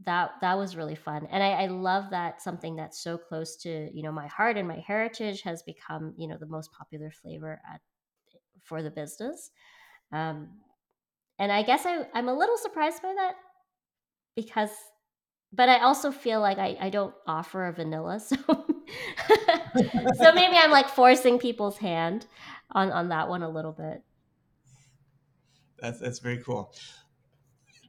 [0.05, 3.91] that that was really fun and I, I love that something that's so close to
[3.93, 7.61] you know my heart and my heritage has become you know the most popular flavor
[7.71, 7.81] at
[8.63, 9.51] for the business
[10.11, 10.49] um
[11.39, 13.35] and i guess I, i'm a little surprised by that
[14.35, 14.71] because
[15.53, 20.71] but I also feel like I, I don't offer a vanilla, so so maybe I'm
[20.71, 22.27] like forcing people's hand
[22.71, 24.03] on on that one a little bit.
[25.79, 26.75] That's that's very cool.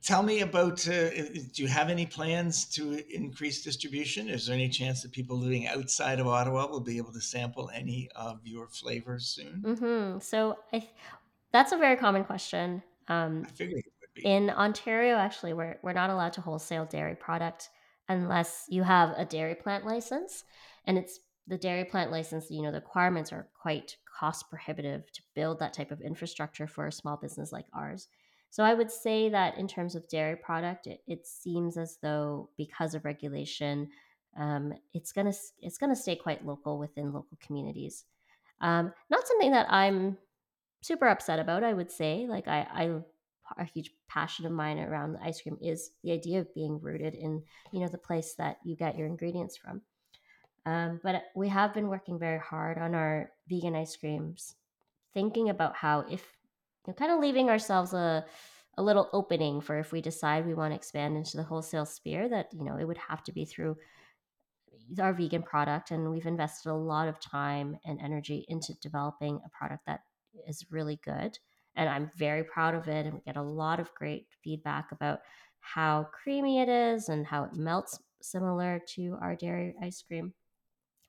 [0.03, 0.85] Tell me about.
[0.85, 1.09] Uh,
[1.53, 4.27] do you have any plans to increase distribution?
[4.27, 7.71] Is there any chance that people living outside of Ottawa will be able to sample
[7.73, 9.63] any of your flavors soon?
[9.65, 10.19] Mm-hmm.
[10.19, 10.89] So I,
[11.53, 12.83] that's a very common question.
[13.07, 13.92] Um, I figured it would be.
[14.23, 17.69] In Ontario, actually, we're we're not allowed to wholesale dairy product
[18.09, 20.43] unless you have a dairy plant license,
[20.85, 22.49] and it's the dairy plant license.
[22.49, 26.87] You know, the requirements are quite cost prohibitive to build that type of infrastructure for
[26.87, 28.07] a small business like ours.
[28.49, 32.49] So I would say that in terms of dairy product, it, it seems as though
[32.55, 33.89] because of regulation,
[34.37, 38.05] um, it's gonna it's gonna stay quite local within local communities.
[38.61, 40.17] Um, not something that I'm
[40.81, 41.63] super upset about.
[41.63, 43.01] I would say, like I, I
[43.57, 47.13] a huge passion of mine around the ice cream is the idea of being rooted
[47.13, 49.81] in you know the place that you get your ingredients from.
[50.65, 54.55] Um, but we have been working very hard on our vegan ice creams,
[55.13, 56.23] thinking about how if
[56.85, 58.25] you know, kind of leaving ourselves a
[58.77, 62.27] a little opening for if we decide we want to expand into the wholesale sphere
[62.27, 63.77] that you know it would have to be through
[64.99, 69.49] our vegan product and we've invested a lot of time and energy into developing a
[69.49, 70.01] product that
[70.47, 71.37] is really good
[71.75, 75.19] and i'm very proud of it and we get a lot of great feedback about
[75.59, 80.33] how creamy it is and how it melts similar to our dairy ice cream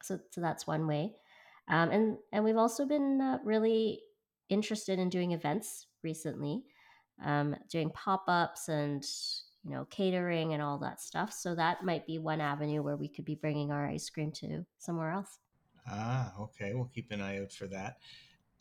[0.03, 1.12] so, so that's one way
[1.69, 4.03] um, and and we've also been uh, really
[4.49, 6.62] interested in doing events recently,
[7.25, 9.05] um, doing pop ups and
[9.65, 11.33] you know catering and all that stuff.
[11.33, 14.65] So that might be one avenue where we could be bringing our ice cream to
[14.79, 15.39] somewhere else.
[15.87, 16.73] Ah, okay.
[16.75, 17.99] We'll keep an eye out for that.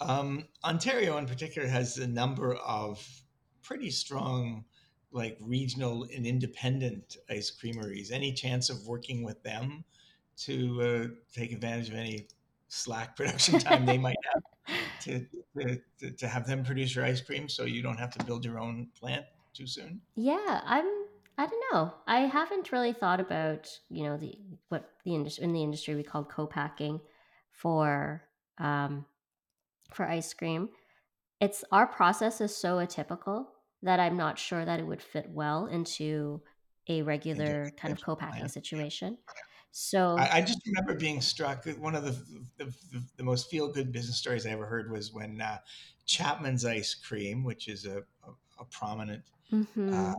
[0.08, 3.06] Um, Ontario, in particular, has a number of
[3.62, 4.66] pretty strong,
[5.12, 8.12] like regional and independent ice creameries.
[8.12, 9.84] Any chance of working with them
[10.38, 12.28] to uh, take advantage of any
[12.68, 14.44] slack production time they might have?
[15.02, 15.26] to,
[16.00, 18.60] to, to have them produce your ice cream so you don't have to build your
[18.60, 20.02] own plant too soon?
[20.16, 20.86] Yeah, I'm.
[21.36, 21.92] I don't know.
[22.06, 24.38] I haven't really thought about you know the
[24.70, 27.02] what the industry in the industry we call co-packing
[27.52, 28.22] for
[28.60, 29.06] um,
[29.96, 30.70] for ice cream.
[31.40, 33.46] It's our process is so atypical
[33.82, 36.42] that I'm not sure that it would fit well into
[36.88, 39.18] a regular kind of co-packing situation.
[39.72, 41.66] So I, I, just remember being struck.
[41.80, 42.12] One of the
[42.58, 45.58] the, the, the most feel good business stories I ever heard was when uh,
[46.06, 49.94] Chapman's Ice Cream, which is a, a, a prominent mm-hmm.
[49.94, 50.14] uh,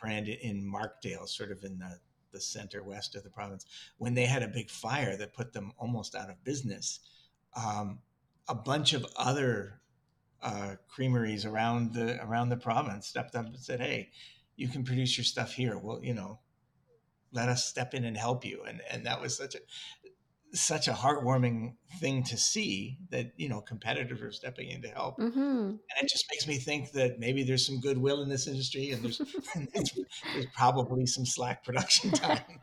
[0.00, 1.98] brand in Markdale, sort of in the,
[2.32, 3.64] the center west of the province,
[3.98, 7.00] when they had a big fire that put them almost out of business,
[7.56, 7.98] um,
[8.52, 9.80] a bunch of other
[10.42, 14.10] uh, creameries around the around the province stepped up and said, "Hey,
[14.56, 15.78] you can produce your stuff here.
[15.78, 16.40] Well, you know,
[17.32, 19.58] let us step in and help you and and that was such a
[20.54, 25.18] such a heartwarming thing to see that you know competitors are stepping in to help
[25.18, 25.40] mm-hmm.
[25.40, 29.02] and it just makes me think that maybe there's some goodwill in this industry and
[29.02, 29.18] there's
[29.74, 29.90] there's,
[30.34, 32.60] there's, probably some slack production time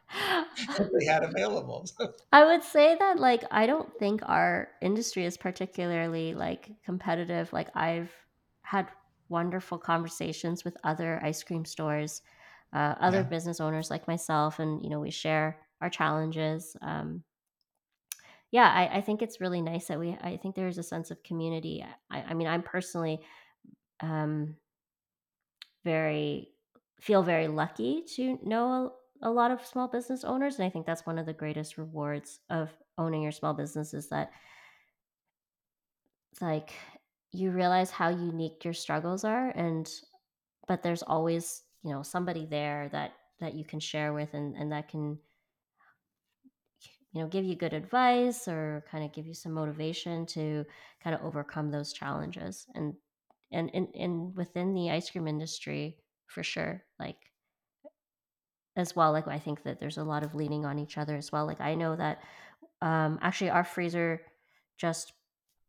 [0.78, 1.86] that they had available
[2.32, 7.70] i would say that like i don't think our industry is particularly like competitive like
[7.76, 8.12] i've
[8.62, 8.88] had
[9.30, 12.22] wonderful conversations with other ice cream stores
[12.74, 13.24] uh, other yeah.
[13.24, 16.76] business owners like myself, and you know we share our challenges.
[16.82, 17.24] Um,
[18.52, 20.18] yeah, I, I, think it's really nice that we.
[20.22, 21.86] I think there is a sense of community.
[22.10, 23.20] I, I mean, I'm personally
[24.00, 24.56] um,
[25.84, 26.50] very
[27.00, 28.92] feel very lucky to know
[29.22, 31.78] a, a, lot of small business owners, and I think that's one of the greatest
[31.78, 34.32] rewards of owning your small business is that
[36.42, 36.72] like
[37.32, 39.90] you realize how unique your struggles are and
[40.68, 44.72] but there's always you know somebody there that that you can share with and and
[44.72, 45.18] that can
[47.12, 50.66] you know give you good advice or kind of give you some motivation to
[51.04, 52.94] kind of overcome those challenges and
[53.52, 55.98] and in within the ice cream industry
[56.28, 57.18] for sure like
[58.76, 61.32] as well like i think that there's a lot of leaning on each other as
[61.32, 62.20] well like i know that
[62.82, 64.22] um actually our freezer
[64.78, 65.14] just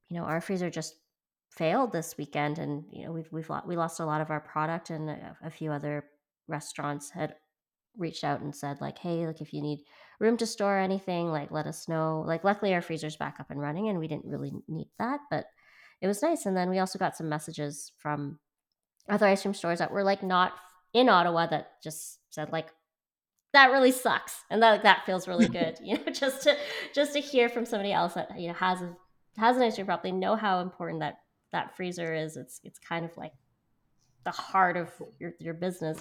[0.08, 0.96] you know our freezer just
[1.50, 4.90] failed this weekend, and you know we've we've we lost a lot of our product,
[4.90, 6.04] and a, a few other
[6.48, 7.34] restaurants had
[7.96, 9.80] reached out and said like, hey, like if you need
[10.20, 12.22] room to store anything, like let us know.
[12.26, 15.46] Like luckily our freezer's back up and running, and we didn't really need that, but
[16.00, 16.46] it was nice.
[16.46, 18.38] And then we also got some messages from
[19.08, 20.52] other ice cream stores that were like not
[20.92, 22.68] in Ottawa that just said like
[23.52, 26.56] that really sucks and that that feels really good you know just to
[26.94, 28.96] just to hear from somebody else that you know has a
[29.36, 31.18] has an ice cream properly know how important that
[31.52, 33.32] that freezer is it's it's kind of like
[34.24, 35.98] the heart of your, your business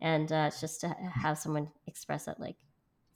[0.00, 2.56] and uh, just to have someone express it like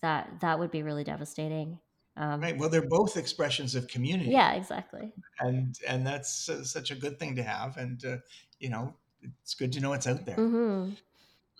[0.02, 1.78] that that would be really devastating
[2.16, 6.90] um, right well they're both expressions of community yeah exactly and and that's uh, such
[6.90, 8.16] a good thing to have and uh,
[8.60, 8.94] you know
[9.42, 10.90] it's good to know it's out there mm-hmm.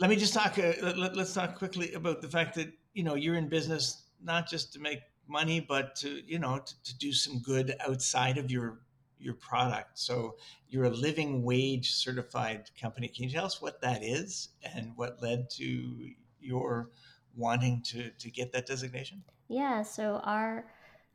[0.01, 3.15] let me just talk uh, let, us talk quickly about the fact that you know
[3.15, 7.13] you're in business not just to make money but to you know to, to do
[7.13, 8.79] some good outside of your
[9.19, 9.99] your product.
[9.99, 10.37] So
[10.69, 13.09] you're a living wage certified company.
[13.09, 16.11] Can you tell us what that is and what led to
[16.41, 16.91] your
[17.37, 19.23] wanting to, to get that designation?
[19.49, 20.67] Yeah, so our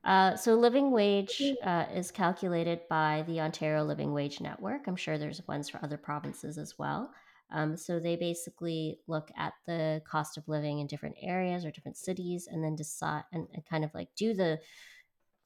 [0.03, 4.88] uh, so living wage uh, is calculated by the Ontario Living Wage Network.
[4.88, 7.11] I'm sure there's ones for other provinces as well.
[7.51, 11.97] Um, so they basically look at the cost of living in different areas or different
[11.97, 14.59] cities, and then decide and, and kind of like do the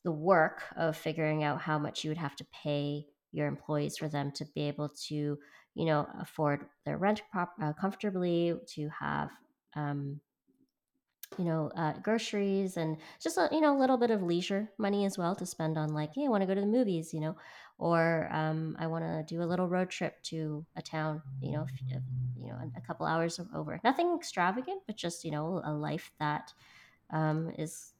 [0.03, 4.07] the work of figuring out how much you would have to pay your employees for
[4.07, 5.38] them to be able to
[5.73, 9.30] you know afford their rent prop- uh, comfortably to have
[9.76, 10.21] um,
[11.38, 15.05] you know uh, groceries and just a, you know a little bit of leisure money
[15.05, 17.19] as well to spend on like hey i want to go to the movies you
[17.19, 17.36] know
[17.78, 21.65] or um, i want to do a little road trip to a town you know
[21.71, 22.01] if,
[22.38, 26.53] you know a couple hours over nothing extravagant but just you know a life that
[27.11, 27.93] um, is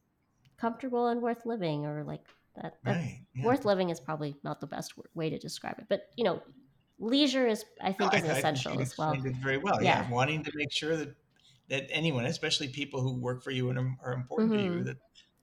[0.58, 2.24] comfortable and worth living or like
[2.56, 3.44] that, that right, yeah.
[3.44, 6.40] worth living is probably not the best way to describe it but you know
[6.98, 10.02] leisure is i think no, is I, essential I as well very well yeah.
[10.02, 10.10] yeah.
[10.10, 11.14] wanting to make sure that
[11.68, 14.58] that anyone especially people who work for you and are, are important mm-hmm.
[14.58, 14.84] to you mm-hmm.
[14.84, 14.96] that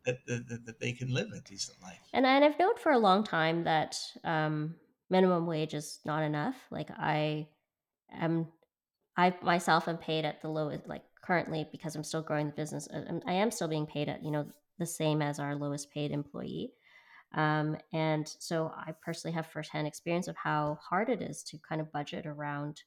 [0.06, 3.00] that, that, that they can live a decent life and, and i've known for a
[3.00, 4.76] long time that um,
[5.10, 7.48] minimum wage is not enough like i
[8.12, 8.48] am
[9.18, 12.88] i myself am paid at the lowest like currently because i'm still growing the business
[12.94, 14.46] uh, i am still being paid at you know
[14.80, 16.74] the same as our lowest paid employee.
[17.36, 21.82] Um, and so I personally have firsthand experience of how hard it is to kind
[21.82, 22.82] of budget around,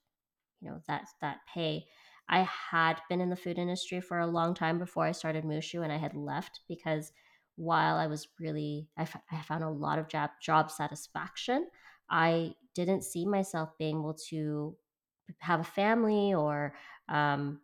[0.61, 1.85] you know, that that pay.
[2.29, 5.61] I had been in the food industry for a long time before I started Moo
[5.61, 7.11] Shu, and I had left because
[7.55, 11.67] while I was really, I, f- I found a lot of job job satisfaction.
[12.09, 14.75] I didn't see myself being able to
[15.39, 16.73] have a family or
[17.09, 17.59] um,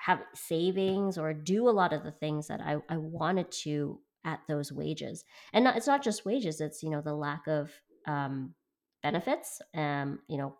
[0.00, 4.40] have savings or do a lot of the things that I, I wanted to at
[4.48, 5.24] those wages.
[5.52, 7.70] And not, it's not just wages, it's, you know, the lack of
[8.06, 8.54] um,
[9.02, 9.60] benefits.
[9.74, 10.56] Um, you know,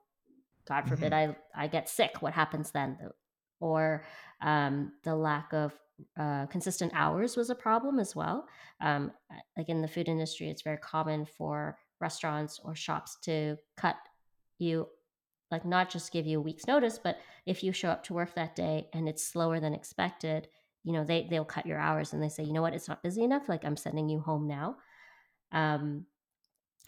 [0.67, 1.33] God forbid mm-hmm.
[1.55, 2.21] I, I get sick.
[2.21, 2.99] What happens then?
[3.61, 4.05] Or
[4.41, 5.73] um, the lack of
[6.19, 8.47] uh, consistent hours was a problem as well.
[8.81, 9.13] Um,
[9.57, 13.97] like in the food industry, it's very common for restaurants or shops to cut
[14.59, 14.87] you
[15.51, 18.35] like not just give you a week's notice, but if you show up to work
[18.35, 20.47] that day and it's slower than expected,
[20.85, 23.03] you know, they they'll cut your hours and they say, you know what, it's not
[23.03, 23.49] busy enough.
[23.49, 24.77] Like I'm sending you home now.
[25.53, 26.07] Um,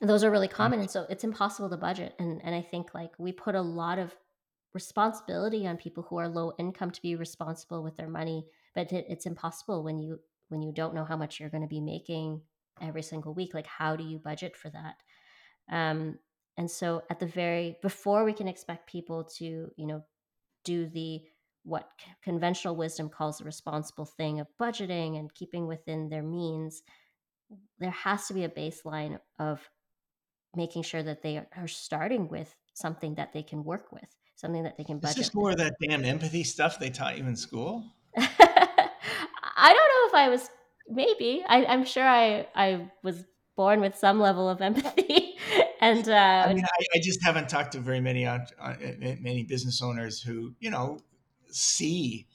[0.02, 2.14] those are really common, and so it's impossible to budget.
[2.18, 4.14] And and I think like we put a lot of
[4.74, 9.06] responsibility on people who are low income to be responsible with their money, but it,
[9.08, 12.40] it's impossible when you when you don't know how much you're going to be making
[12.80, 13.54] every single week.
[13.54, 14.96] Like how do you budget for that?
[15.70, 16.18] Um,
[16.56, 20.02] and so at the very before we can expect people to you know
[20.64, 21.22] do the
[21.64, 21.88] what
[22.24, 26.82] conventional wisdom calls the responsible thing of budgeting and keeping within their means
[27.78, 29.60] there has to be a baseline of
[30.54, 34.76] making sure that they are starting with something that they can work with something that
[34.76, 37.36] they can budget is this more of that damn empathy stuff they taught you in
[37.36, 37.84] school?
[38.16, 40.50] I don't know if i was
[40.88, 41.44] maybe.
[41.48, 43.24] I, i'm sure i i was
[43.56, 45.36] born with some level of empathy
[45.80, 48.24] and uh, I mean, I, I, just haven't talked to very many
[49.20, 50.98] many business owners who you know
[51.50, 52.26] see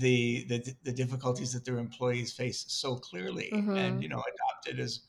[0.00, 3.76] the the, the difficulties that their employees face so clearly, mm-hmm.
[3.76, 5.00] and you know adopt it as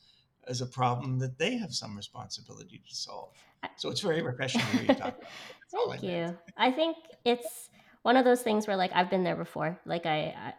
[0.52, 3.34] as a problem that they have some responsibility to solve.
[3.78, 5.30] So it's very refreshing to hear you talk about.
[5.72, 6.22] Thank I you.
[6.26, 6.38] Meant.
[6.58, 7.70] I think it's
[8.04, 9.80] one of those things where like I've been there before.
[9.86, 10.54] Like I, I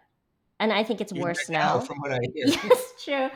[0.58, 1.74] and I think it's You're worse now.
[1.74, 1.80] now.
[1.80, 3.28] From what I hear, yes, true.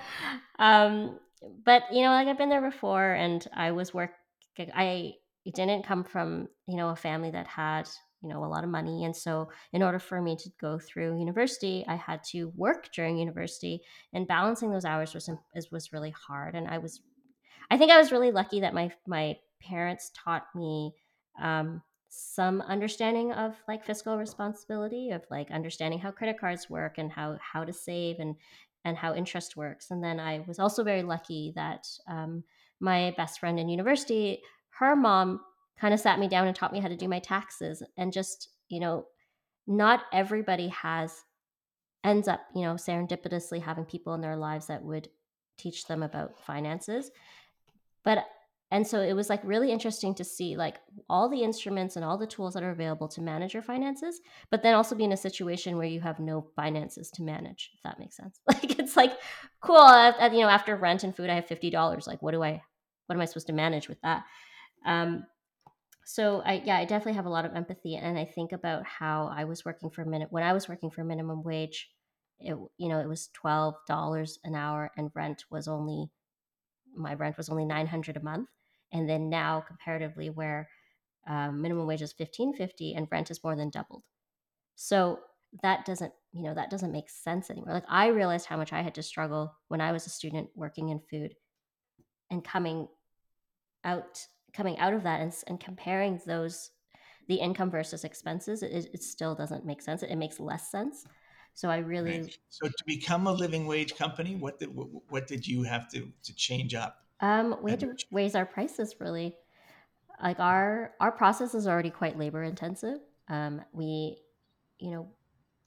[0.59, 1.19] Um,
[1.65, 4.13] but you know, like I've been there before, and I was work.
[4.59, 7.89] I didn't come from you know a family that had
[8.23, 11.19] you know a lot of money, and so in order for me to go through
[11.19, 15.31] university, I had to work during university, and balancing those hours was
[15.71, 16.55] was really hard.
[16.55, 17.01] And I was,
[17.71, 20.95] I think I was really lucky that my my parents taught me
[21.41, 27.11] um, some understanding of like fiscal responsibility of like understanding how credit cards work and
[27.13, 28.37] how how to save and
[28.85, 29.91] and how interest works.
[29.91, 32.45] And then I was also very lucky that um,
[32.81, 34.43] my best friend in university,
[34.79, 35.41] her mom
[35.81, 37.83] kind of sat me down and taught me how to do my taxes.
[37.97, 39.07] And just, you know,
[39.67, 41.25] not everybody has,
[42.05, 45.09] ends up, you know, serendipitously having people in their lives that would
[45.59, 47.11] teach them about finances.
[48.05, 48.25] But
[48.73, 50.77] and so it was like really interesting to see like
[51.09, 54.21] all the instruments and all the tools that are available to manage your finances
[54.51, 57.83] but then also be in a situation where you have no finances to manage if
[57.85, 59.13] that makes sense like it's like
[59.61, 62.61] cool uh, you know after rent and food i have $50 like what do i
[63.07, 64.25] what am i supposed to manage with that
[64.85, 65.25] um,
[66.09, 69.31] so i yeah i definitely have a lot of empathy and i think about how
[69.35, 71.91] i was working for a minute when i was working for minimum wage
[72.39, 76.11] it you know it was $12 an hour and rent was only
[76.97, 78.49] my rent was only 900 a month.
[78.93, 80.69] And then now comparatively where
[81.27, 84.03] um, minimum wage is 1550 and rent is more than doubled.
[84.77, 85.21] So
[85.63, 87.73] that doesn't you know that doesn't make sense anymore.
[87.73, 90.91] Like i realized how much i had to struggle when i was a student working
[90.91, 91.35] in food
[92.31, 92.89] and coming
[93.85, 94.27] out
[94.57, 96.71] coming out of that and, and comparing those
[97.29, 101.05] the income versus expenses it, it still doesn't make sense it, it makes less sense
[101.55, 102.39] so i really right.
[102.49, 104.71] so to become a living wage company what did
[105.09, 108.95] what did you have to to change up um, we had to raise our prices
[109.01, 109.37] really.
[110.23, 112.99] Like our our process is already quite labor intensive.
[113.29, 114.19] Um, we,
[114.79, 115.09] you know,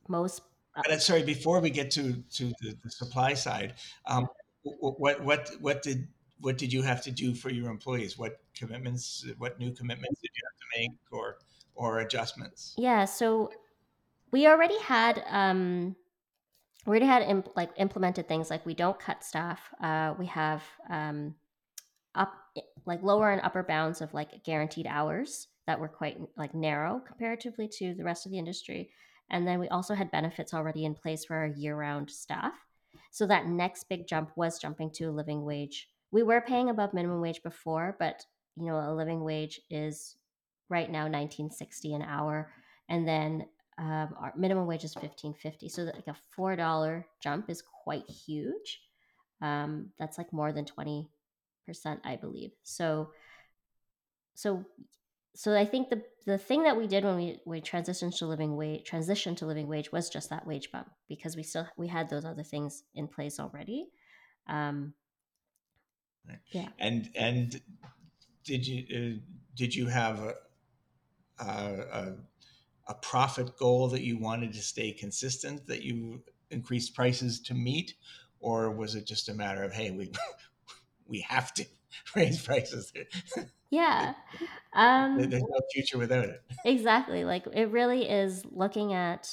[0.07, 0.41] most.
[0.75, 3.75] Uh but sorry, before we get to to the, the supply side,
[4.05, 4.27] um,
[4.63, 6.07] what what what did
[6.41, 8.17] what did you have to do for your employees?
[8.17, 9.25] What commitments?
[9.37, 11.37] What new commitments did you have to make, or
[11.75, 12.73] or adjustments?
[12.77, 13.51] Yeah, so
[14.31, 15.95] we already had um,
[16.85, 19.59] we already had imp- like implemented things like we don't cut staff.
[19.81, 21.35] Uh, we have um,
[22.15, 22.33] up
[22.85, 27.67] like lower and upper bounds of like guaranteed hours that were quite like narrow comparatively
[27.67, 28.89] to the rest of the industry.
[29.29, 32.53] And then we also had benefits already in place for our year-round staff.
[33.11, 35.87] So that next big jump was jumping to a living wage.
[36.11, 40.17] We were paying above minimum wage before, but you know, a living wage is
[40.69, 42.51] right now 1960 an hour
[42.89, 43.45] and then
[43.77, 48.81] um, our minimum wage is 1550 so like a four dollar jump is quite huge.
[49.41, 51.09] Um, that's like more than 20
[51.65, 52.51] percent i believe.
[52.63, 53.11] So
[54.33, 54.65] so
[55.35, 58.55] so i think the the thing that we did when we we transitioned to living
[58.55, 62.09] wage transition to living wage was just that wage bump because we still we had
[62.09, 63.87] those other things in place already.
[64.47, 64.93] Um
[66.27, 66.39] right.
[66.51, 66.69] yeah.
[66.79, 67.61] And and
[68.43, 69.19] did you uh,
[69.55, 72.13] did you have a, a
[72.87, 77.93] a profit goal that you wanted to stay consistent that you increased prices to meet?
[78.39, 80.11] Or was it just a matter of hey we
[81.07, 81.65] we have to
[82.15, 82.91] raise prices?
[83.71, 84.15] Yeah.
[84.73, 86.41] Um, there's no future without it.
[86.65, 87.23] Exactly.
[87.23, 89.29] Like it really is looking at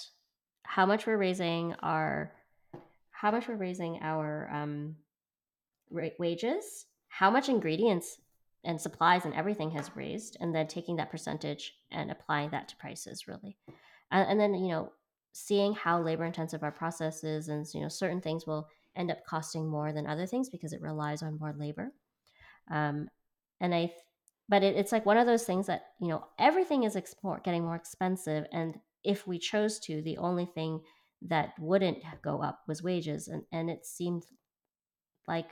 [0.62, 2.32] how much we're raising our
[3.10, 4.96] how much we're raising our um,
[5.90, 8.18] wages how much ingredients
[8.64, 12.76] and supplies and everything has raised and then taking that percentage and applying that to
[12.76, 13.56] prices really.
[14.10, 14.92] And, and then you know
[15.32, 19.24] seeing how labor intensive our process is and you know certain things will end up
[19.26, 21.92] costing more than other things because it relies on more labor.
[22.70, 23.08] Um,
[23.60, 23.92] and i
[24.48, 26.96] but it, it's like one of those things that you know everything is
[27.44, 30.80] getting more expensive and if we chose to the only thing
[31.22, 34.24] that wouldn't go up was wages and and it seemed
[35.26, 35.50] like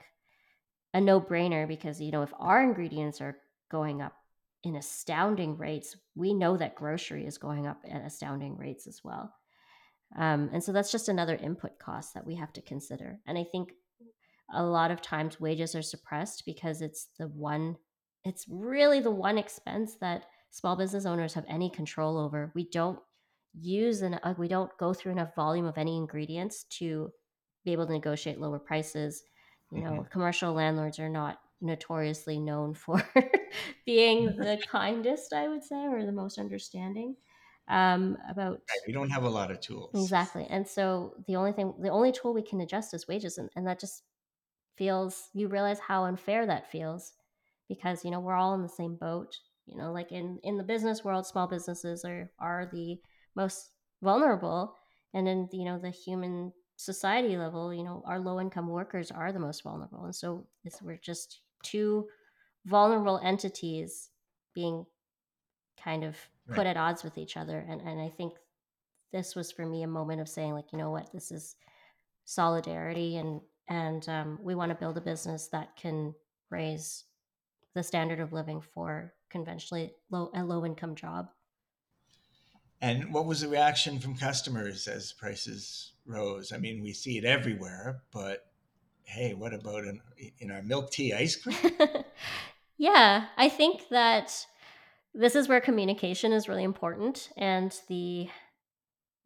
[0.95, 3.37] a no-brainer because you know if our ingredients are
[3.69, 4.13] going up
[4.63, 9.33] in astounding rates we know that grocery is going up at astounding rates as well.
[10.17, 13.19] Um, and so that's just another input cost that we have to consider.
[13.27, 13.73] And i think
[14.53, 17.75] a lot of times wages are suppressed because it's the one
[18.23, 22.51] it's really the one expense that small business owners have any control over.
[22.55, 22.99] We don't
[23.53, 27.11] use and uh, we don't go through enough volume of any ingredients to
[27.65, 29.21] be able to negotiate lower prices
[29.71, 30.11] you know, mm-hmm.
[30.11, 33.01] commercial landlords are not notoriously known for
[33.85, 37.15] being the kindest, I would say, or the most understanding
[37.67, 38.61] um, about.
[38.85, 39.91] We don't have a lot of tools.
[39.93, 40.45] Exactly.
[40.49, 43.37] And so the only thing, the only tool we can adjust is wages.
[43.37, 44.03] And, and that just
[44.77, 47.13] feels, you realize how unfair that feels
[47.67, 49.37] because, you know, we're all in the same boat.
[49.65, 52.99] You know, like in, in the business world, small businesses are, are the
[53.35, 53.71] most
[54.03, 54.75] vulnerable.
[55.13, 59.31] And in, you know, the human society level, you know, our low income workers are
[59.31, 60.05] the most vulnerable.
[60.05, 60.45] And so
[60.81, 62.07] we're just two
[62.65, 64.09] vulnerable entities
[64.53, 64.85] being
[65.81, 66.15] kind of
[66.49, 66.67] put right.
[66.67, 67.65] at odds with each other.
[67.69, 68.33] And, and I think
[69.11, 71.55] this was for me a moment of saying, like, you know what, this is
[72.25, 76.13] solidarity and and um, we want to build a business that can
[76.51, 77.05] raise
[77.73, 81.29] the standard of living for conventionally low a low income job.
[82.85, 86.53] And what was the reaction from customers as prices rose?
[86.53, 88.45] I mean, we see it everywhere, but
[89.01, 89.99] hey, what about in,
[90.37, 91.57] in our milk tea ice cream?
[92.77, 94.45] yeah, I think that
[95.15, 98.29] this is where communication is really important and the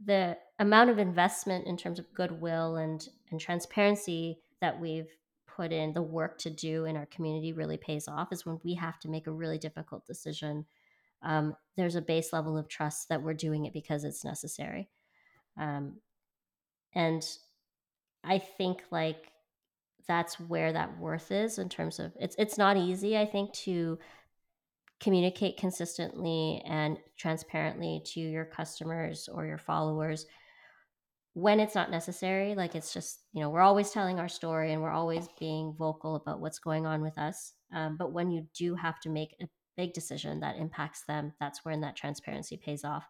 [0.05, 5.11] the amount of investment in terms of goodwill and and transparency that we've
[5.45, 8.75] put in the work to do in our community really pays off is when we
[8.75, 10.65] have to make a really difficult decision
[11.21, 14.89] um, there's a base level of trust that we're doing it because it's necessary.
[15.59, 15.97] Um,
[16.93, 17.25] and
[18.23, 19.31] i think like
[20.07, 23.97] that's where that worth is in terms of it's it's not easy i think to
[24.99, 30.25] communicate consistently and transparently to your customers or your followers
[31.33, 32.53] when it's not necessary.
[32.53, 36.15] Like it's just you know we're always telling our story and we're always being vocal
[36.15, 39.47] about what's going on with us um, but when you do have to make a
[39.79, 43.07] big decision that impacts them that's when that transparency pays off.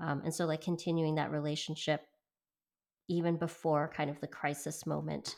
[0.00, 2.00] Um, and so like continuing that relationship
[3.06, 5.36] even before kind of the crisis moment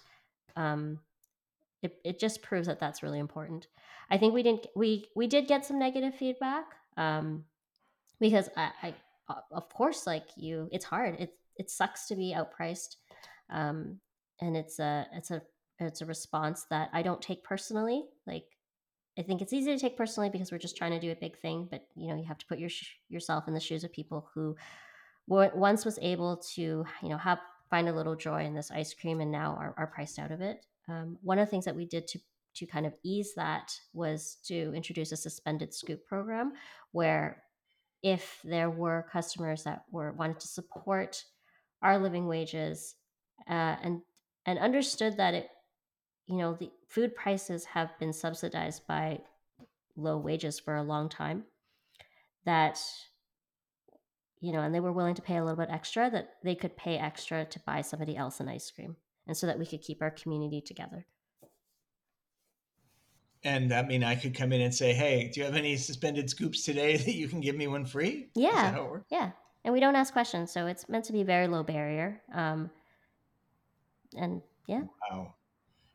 [0.57, 0.99] um,
[1.83, 3.67] it, it just proves that that's really important.
[4.11, 6.65] I think we didn't we we did get some negative feedback
[6.97, 7.45] um,
[8.19, 8.95] because I, I
[9.51, 11.21] of course like you it's hard.
[11.21, 12.97] It, it sucks to be outpriced
[13.51, 13.99] um,
[14.41, 15.43] and it's a it's a
[15.79, 18.05] it's a response that i don't take personally.
[18.27, 18.47] Like
[19.19, 21.39] i think it's easy to take personally because we're just trying to do a big
[21.39, 22.71] thing but you know you have to put your
[23.09, 24.57] yourself in the shoes of people who
[25.27, 27.39] once was able to you know have
[27.73, 30.43] find a little joy in this ice cream and now are, are priced out of
[30.43, 30.67] it.
[30.91, 32.21] Um, one of the things that we did to
[32.55, 36.53] to kind of ease that was to introduce a suspended scoop program
[36.91, 37.43] where
[38.03, 41.25] if there were customers that were wanted to support
[41.81, 42.95] our living wages
[43.49, 44.03] uh, and
[44.45, 45.49] and understood that it
[46.27, 49.21] you know the food prices have been subsidized by
[49.97, 51.45] low wages for a long time
[52.45, 52.81] that
[54.41, 56.77] you know and they were willing to pay a little bit extra that they could
[56.77, 58.97] pay extra to buy somebody else an ice cream
[59.27, 61.07] and so that we could keep our community together.
[63.45, 66.31] And that mean, I could come in and say, "Hey, do you have any suspended
[66.31, 69.31] scoops today that you can give me one free?" Yeah, yeah.
[69.65, 72.23] And we don't ask questions, so it's meant to be very low barrier.
[72.33, 72.71] Um,
[74.17, 74.83] and yeah.
[75.11, 75.35] Wow,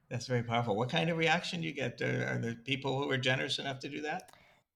[0.09, 0.75] that's very powerful.
[0.75, 2.01] What kind of reaction do you get?
[2.01, 4.31] Are, there people who are generous enough to do that?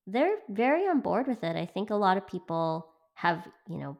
[0.07, 1.55] They're very on board with it.
[1.55, 3.97] I think a lot of people have, you know,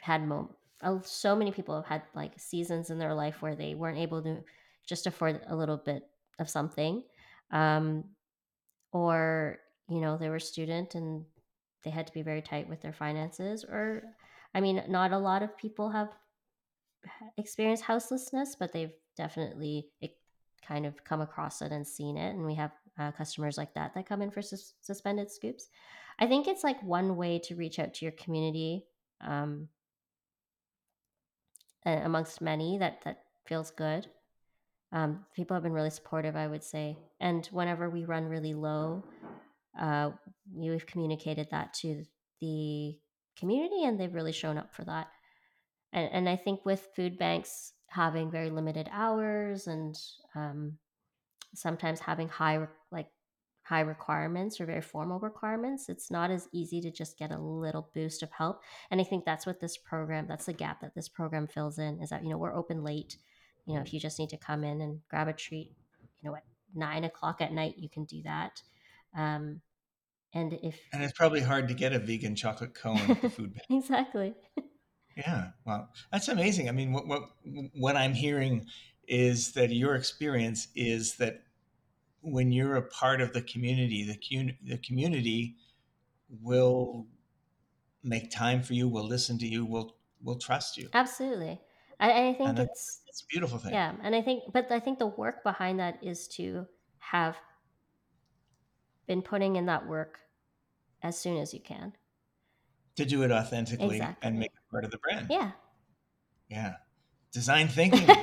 [0.00, 0.54] had mo-
[1.02, 4.42] so many people have had like seasons in their life where they weren't able to
[4.86, 6.02] just afford a little bit
[6.38, 7.02] of something
[7.50, 8.04] um,
[8.92, 9.58] or
[9.88, 11.24] you know they were a student and
[11.82, 14.02] they had to be very tight with their finances or
[14.54, 16.08] i mean not a lot of people have
[17.36, 19.88] experienced houselessness but they've definitely
[20.66, 23.92] kind of come across it and seen it and we have uh, customers like that
[23.94, 25.68] that come in for sus- suspended scoops
[26.18, 28.84] i think it's like one way to reach out to your community
[29.20, 29.68] um,
[31.84, 34.06] amongst many that that feels good.
[34.92, 36.96] Um, people have been really supportive, I would say.
[37.20, 39.04] And whenever we run really low,
[39.78, 40.10] uh,
[40.54, 42.04] we've communicated that to
[42.40, 42.96] the
[43.36, 45.08] community, and they've really shown up for that.
[45.92, 49.96] And, and I think with food banks having very limited hours and
[50.34, 50.78] um,
[51.54, 53.06] sometimes having high like
[53.62, 57.88] high requirements or very formal requirements, it's not as easy to just get a little
[57.94, 58.60] boost of help.
[58.90, 62.02] And I think that's what this program, that's the gap that this program fills in
[62.02, 63.16] is that, you know, we're open late.
[63.64, 65.72] You know, if you just need to come in and grab a treat,
[66.20, 68.60] you know, at nine o'clock at night, you can do that.
[69.16, 69.62] Um,
[70.34, 73.54] and if and it's probably hard to get a vegan chocolate cone at the food
[73.54, 73.66] bank.
[73.70, 74.34] exactly.
[75.16, 76.68] yeah, well, that's amazing.
[76.68, 77.22] I mean, what what
[77.74, 78.66] what I'm hearing
[79.06, 81.42] is that your experience is that
[82.20, 85.56] when you're a part of the community, the, the community
[86.42, 87.06] will
[88.02, 90.88] make time for you, will listen to you, will will trust you.
[90.94, 91.60] Absolutely.
[92.00, 93.72] I, I think and it's it's a beautiful thing.
[93.72, 96.66] Yeah, and I think, but I think the work behind that is to
[96.98, 97.36] have
[99.06, 100.18] been putting in that work
[101.02, 101.92] as soon as you can
[102.96, 104.28] to do it authentically exactly.
[104.28, 105.28] and make part of the brand.
[105.30, 105.52] Yeah.
[106.48, 106.74] Yeah.
[107.32, 108.08] Design thinking.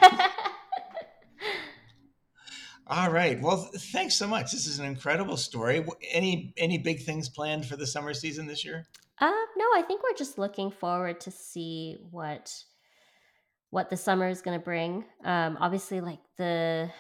[2.88, 3.42] All right.
[3.42, 4.52] Well, thanks so much.
[4.52, 5.86] This is an incredible story.
[6.12, 8.86] Any any big things planned for the summer season this year?
[9.18, 12.54] Uh, no, I think we're just looking forward to see what
[13.70, 15.06] what the summer is going to bring.
[15.24, 16.92] Um, obviously, like the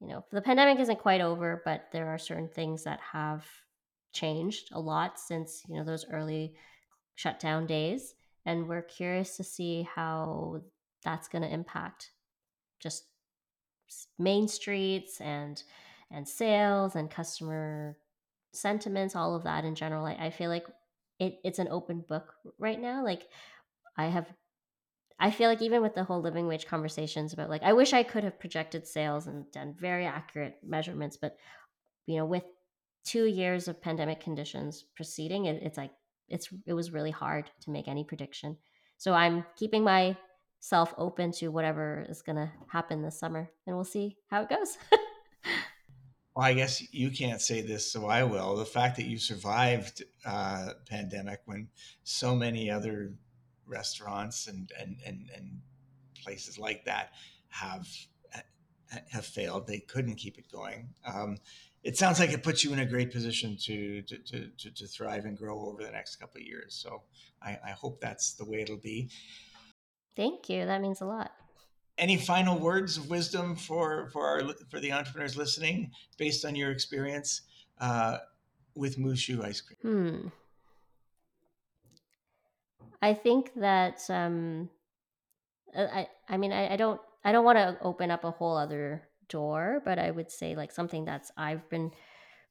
[0.00, 3.44] you know the pandemic isn't quite over, but there are certain things that have
[4.14, 6.54] changed a lot since you know those early
[7.16, 8.14] shutdown days,
[8.46, 10.62] and we're curious to see how
[11.04, 12.12] that's going to impact
[12.80, 13.04] just
[14.18, 15.62] main streets and
[16.10, 17.98] and sales and customer
[18.52, 20.06] sentiments all of that in general.
[20.06, 20.66] I, I feel like
[21.18, 23.28] it, it's an open book right now like
[23.96, 24.32] i have
[25.18, 28.02] i feel like even with the whole living wage conversations about like i wish i
[28.02, 31.36] could have projected sales and done very accurate measurements but
[32.06, 32.44] you know with
[33.04, 35.92] two years of pandemic conditions preceding it, it's like
[36.28, 38.56] it's it was really hard to make any prediction
[38.96, 40.16] so i'm keeping my
[40.60, 44.48] self open to whatever is going to happen this summer and we'll see how it
[44.48, 44.78] goes
[46.34, 48.56] Well, I guess you can't say this, so I will.
[48.56, 51.68] The fact that you survived uh, pandemic when
[52.04, 53.14] so many other
[53.66, 55.62] restaurants and, and, and, and
[56.22, 57.12] places like that
[57.48, 57.88] have
[59.10, 59.66] have failed.
[59.66, 60.88] They couldn't keep it going.
[61.04, 61.38] Um,
[61.86, 64.86] it sounds like it puts you in a great position to to, to, to, to
[64.86, 66.74] thrive and grow over the next couple of years.
[66.74, 67.02] So
[67.42, 69.08] I, I hope that's the way it'll be.
[70.14, 70.66] Thank you.
[70.66, 71.30] That means a lot
[71.98, 76.70] any final words of wisdom for for our for the entrepreneurs listening based on your
[76.70, 77.42] experience
[77.80, 78.18] uh,
[78.74, 80.28] with Moo Shu ice cream hmm
[83.02, 84.70] i think that um
[85.76, 89.06] i i mean i, I don't i don't want to open up a whole other
[89.28, 91.90] door but i would say like something that's i've been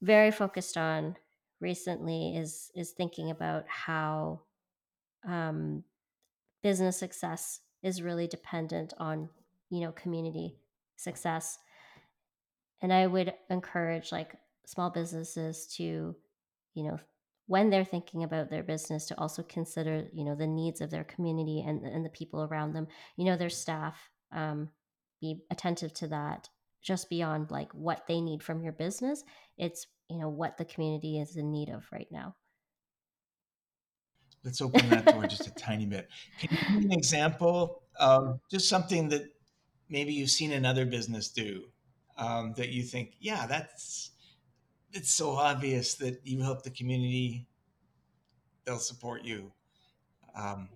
[0.01, 1.15] very focused on
[1.61, 4.41] recently is is thinking about how
[5.27, 5.83] um
[6.61, 9.29] business success is really dependent on
[9.69, 10.55] you know community
[10.95, 11.59] success.
[12.81, 16.15] And i would encourage like small businesses to
[16.73, 16.99] you know
[17.47, 21.03] when they're thinking about their business to also consider you know the needs of their
[21.03, 22.87] community and, and the people around them.
[23.15, 24.69] You know their staff um,
[25.21, 26.49] be attentive to that
[26.85, 29.23] just beyond like what they need from your business
[29.57, 32.35] it's you know what the community is in need of right now
[34.45, 36.07] let's open that door just a tiny bit.
[36.39, 39.23] Can you give me an example of just something that
[39.89, 41.65] maybe you've seen another business do
[42.17, 44.11] um, that you think, yeah, that's
[44.93, 47.47] it's so obvious that you help the community,
[48.63, 49.51] they'll support you.
[50.37, 50.69] Um,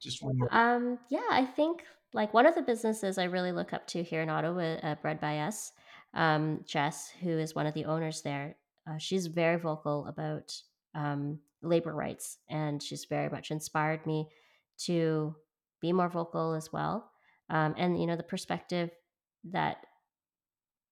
[0.00, 0.48] just one more.
[0.52, 1.84] Um, yeah, I think
[2.14, 5.20] like one of the businesses I really look up to here in Ottawa, uh, Bread
[5.20, 5.72] by Us,
[6.14, 8.54] um, Jess, who is one of the owners there,
[8.88, 10.54] uh, she's very vocal about
[10.94, 12.38] um, labor rights.
[12.48, 14.28] And she's very much inspired me
[14.84, 15.34] to
[15.82, 17.10] be more vocal as well.
[17.50, 18.90] Um, and, you know, the perspective
[19.50, 19.78] that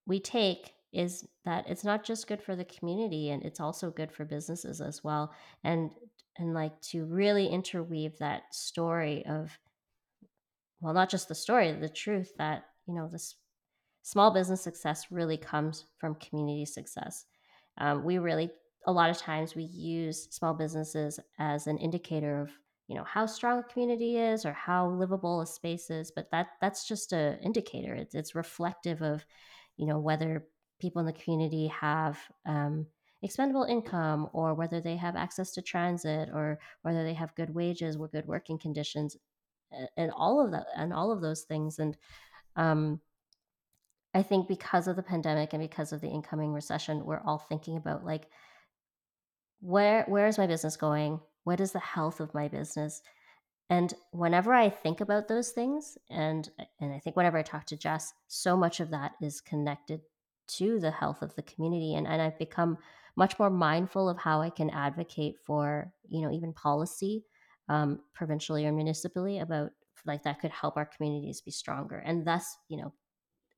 [0.05, 4.11] we take is that it's not just good for the community and it's also good
[4.11, 5.33] for businesses as well.
[5.63, 5.93] And,
[6.37, 9.57] and like to really interweave that story of,
[10.83, 13.37] well, not just the story, the truth that, you know, this
[14.03, 17.25] small business success really comes from community success.
[17.79, 18.51] Um, we really
[18.87, 22.51] a lot of times we use small businesses as an indicator of
[22.89, 26.49] you know how strong a community is or how livable a space is but that
[26.61, 29.25] that's just an indicator it's, it's reflective of
[29.77, 30.47] you know whether
[30.81, 32.85] people in the community have um,
[33.23, 37.97] expendable income or whether they have access to transit or whether they have good wages
[37.97, 39.17] or good working conditions
[39.97, 41.97] and all of that and all of those things and
[42.57, 43.01] um,
[44.15, 47.77] i think because of the pandemic and because of the incoming recession we're all thinking
[47.77, 48.27] about like
[49.63, 51.21] where where is my business going?
[51.45, 53.01] What is the health of my business?
[53.71, 56.47] And whenever i think about those things and
[56.79, 60.03] and i think whenever i talk to jess so much of that is connected
[60.49, 62.77] to the health of the community and, and i've become
[63.17, 67.25] much more mindful of how i can advocate for you know even policy
[67.73, 69.71] um, provincially or municipally about
[70.05, 72.93] like that could help our communities be stronger and thus you know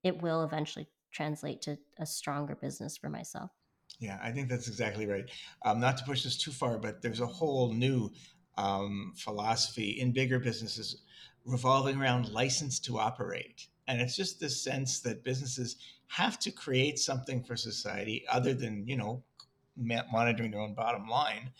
[0.02, 3.50] it will eventually translate to a stronger business for myself
[3.98, 5.30] yeah, I think that's exactly right.
[5.64, 8.10] Um, not to push this too far, but there's a whole new
[8.56, 11.02] um, philosophy in bigger businesses
[11.44, 13.66] revolving around license to operate.
[13.86, 15.76] And it's just this sense that businesses
[16.08, 19.22] have to create something for society other than, you know,
[19.76, 21.50] monitoring their own bottom line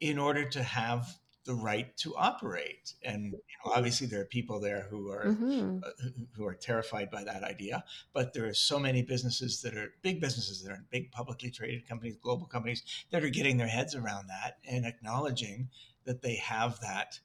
[0.00, 2.94] in order to have the right to operate.
[3.02, 5.78] And you know, obviously, there are people there who are mm-hmm.
[5.84, 7.84] uh, who are terrified by that idea.
[8.12, 11.86] But there are so many businesses that are big businesses that are big publicly traded
[11.88, 15.68] companies, global companies that are getting their heads around that and acknowledging
[16.04, 17.18] that they have that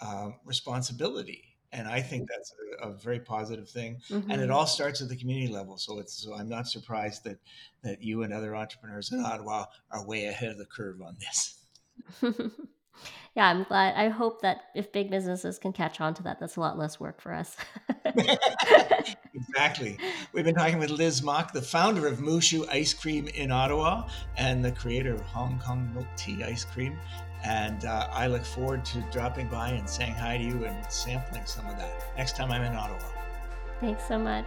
[0.00, 1.44] um, responsibility.
[1.72, 2.52] And I think that's
[2.82, 4.00] a, a very positive thing.
[4.08, 4.30] Mm-hmm.
[4.30, 4.54] And it mm-hmm.
[4.54, 5.78] all starts at the community level.
[5.78, 7.38] So it's so I'm not surprised that
[7.84, 11.56] that you and other entrepreneurs in Ottawa are way ahead of the curve on this.
[13.36, 13.94] yeah, I'm glad.
[13.94, 16.98] I hope that if big businesses can catch on to that, that's a lot less
[16.98, 17.56] work for us.
[19.34, 19.98] exactly.
[20.32, 24.08] We've been talking with Liz Mok, the founder of Moo Shu Ice Cream in Ottawa
[24.36, 26.98] and the creator of Hong Kong Milk Tea Ice Cream.
[27.44, 31.46] And uh, I look forward to dropping by and saying hi to you and sampling
[31.46, 32.98] some of that next time I'm in Ottawa.
[33.80, 34.46] Thanks so much.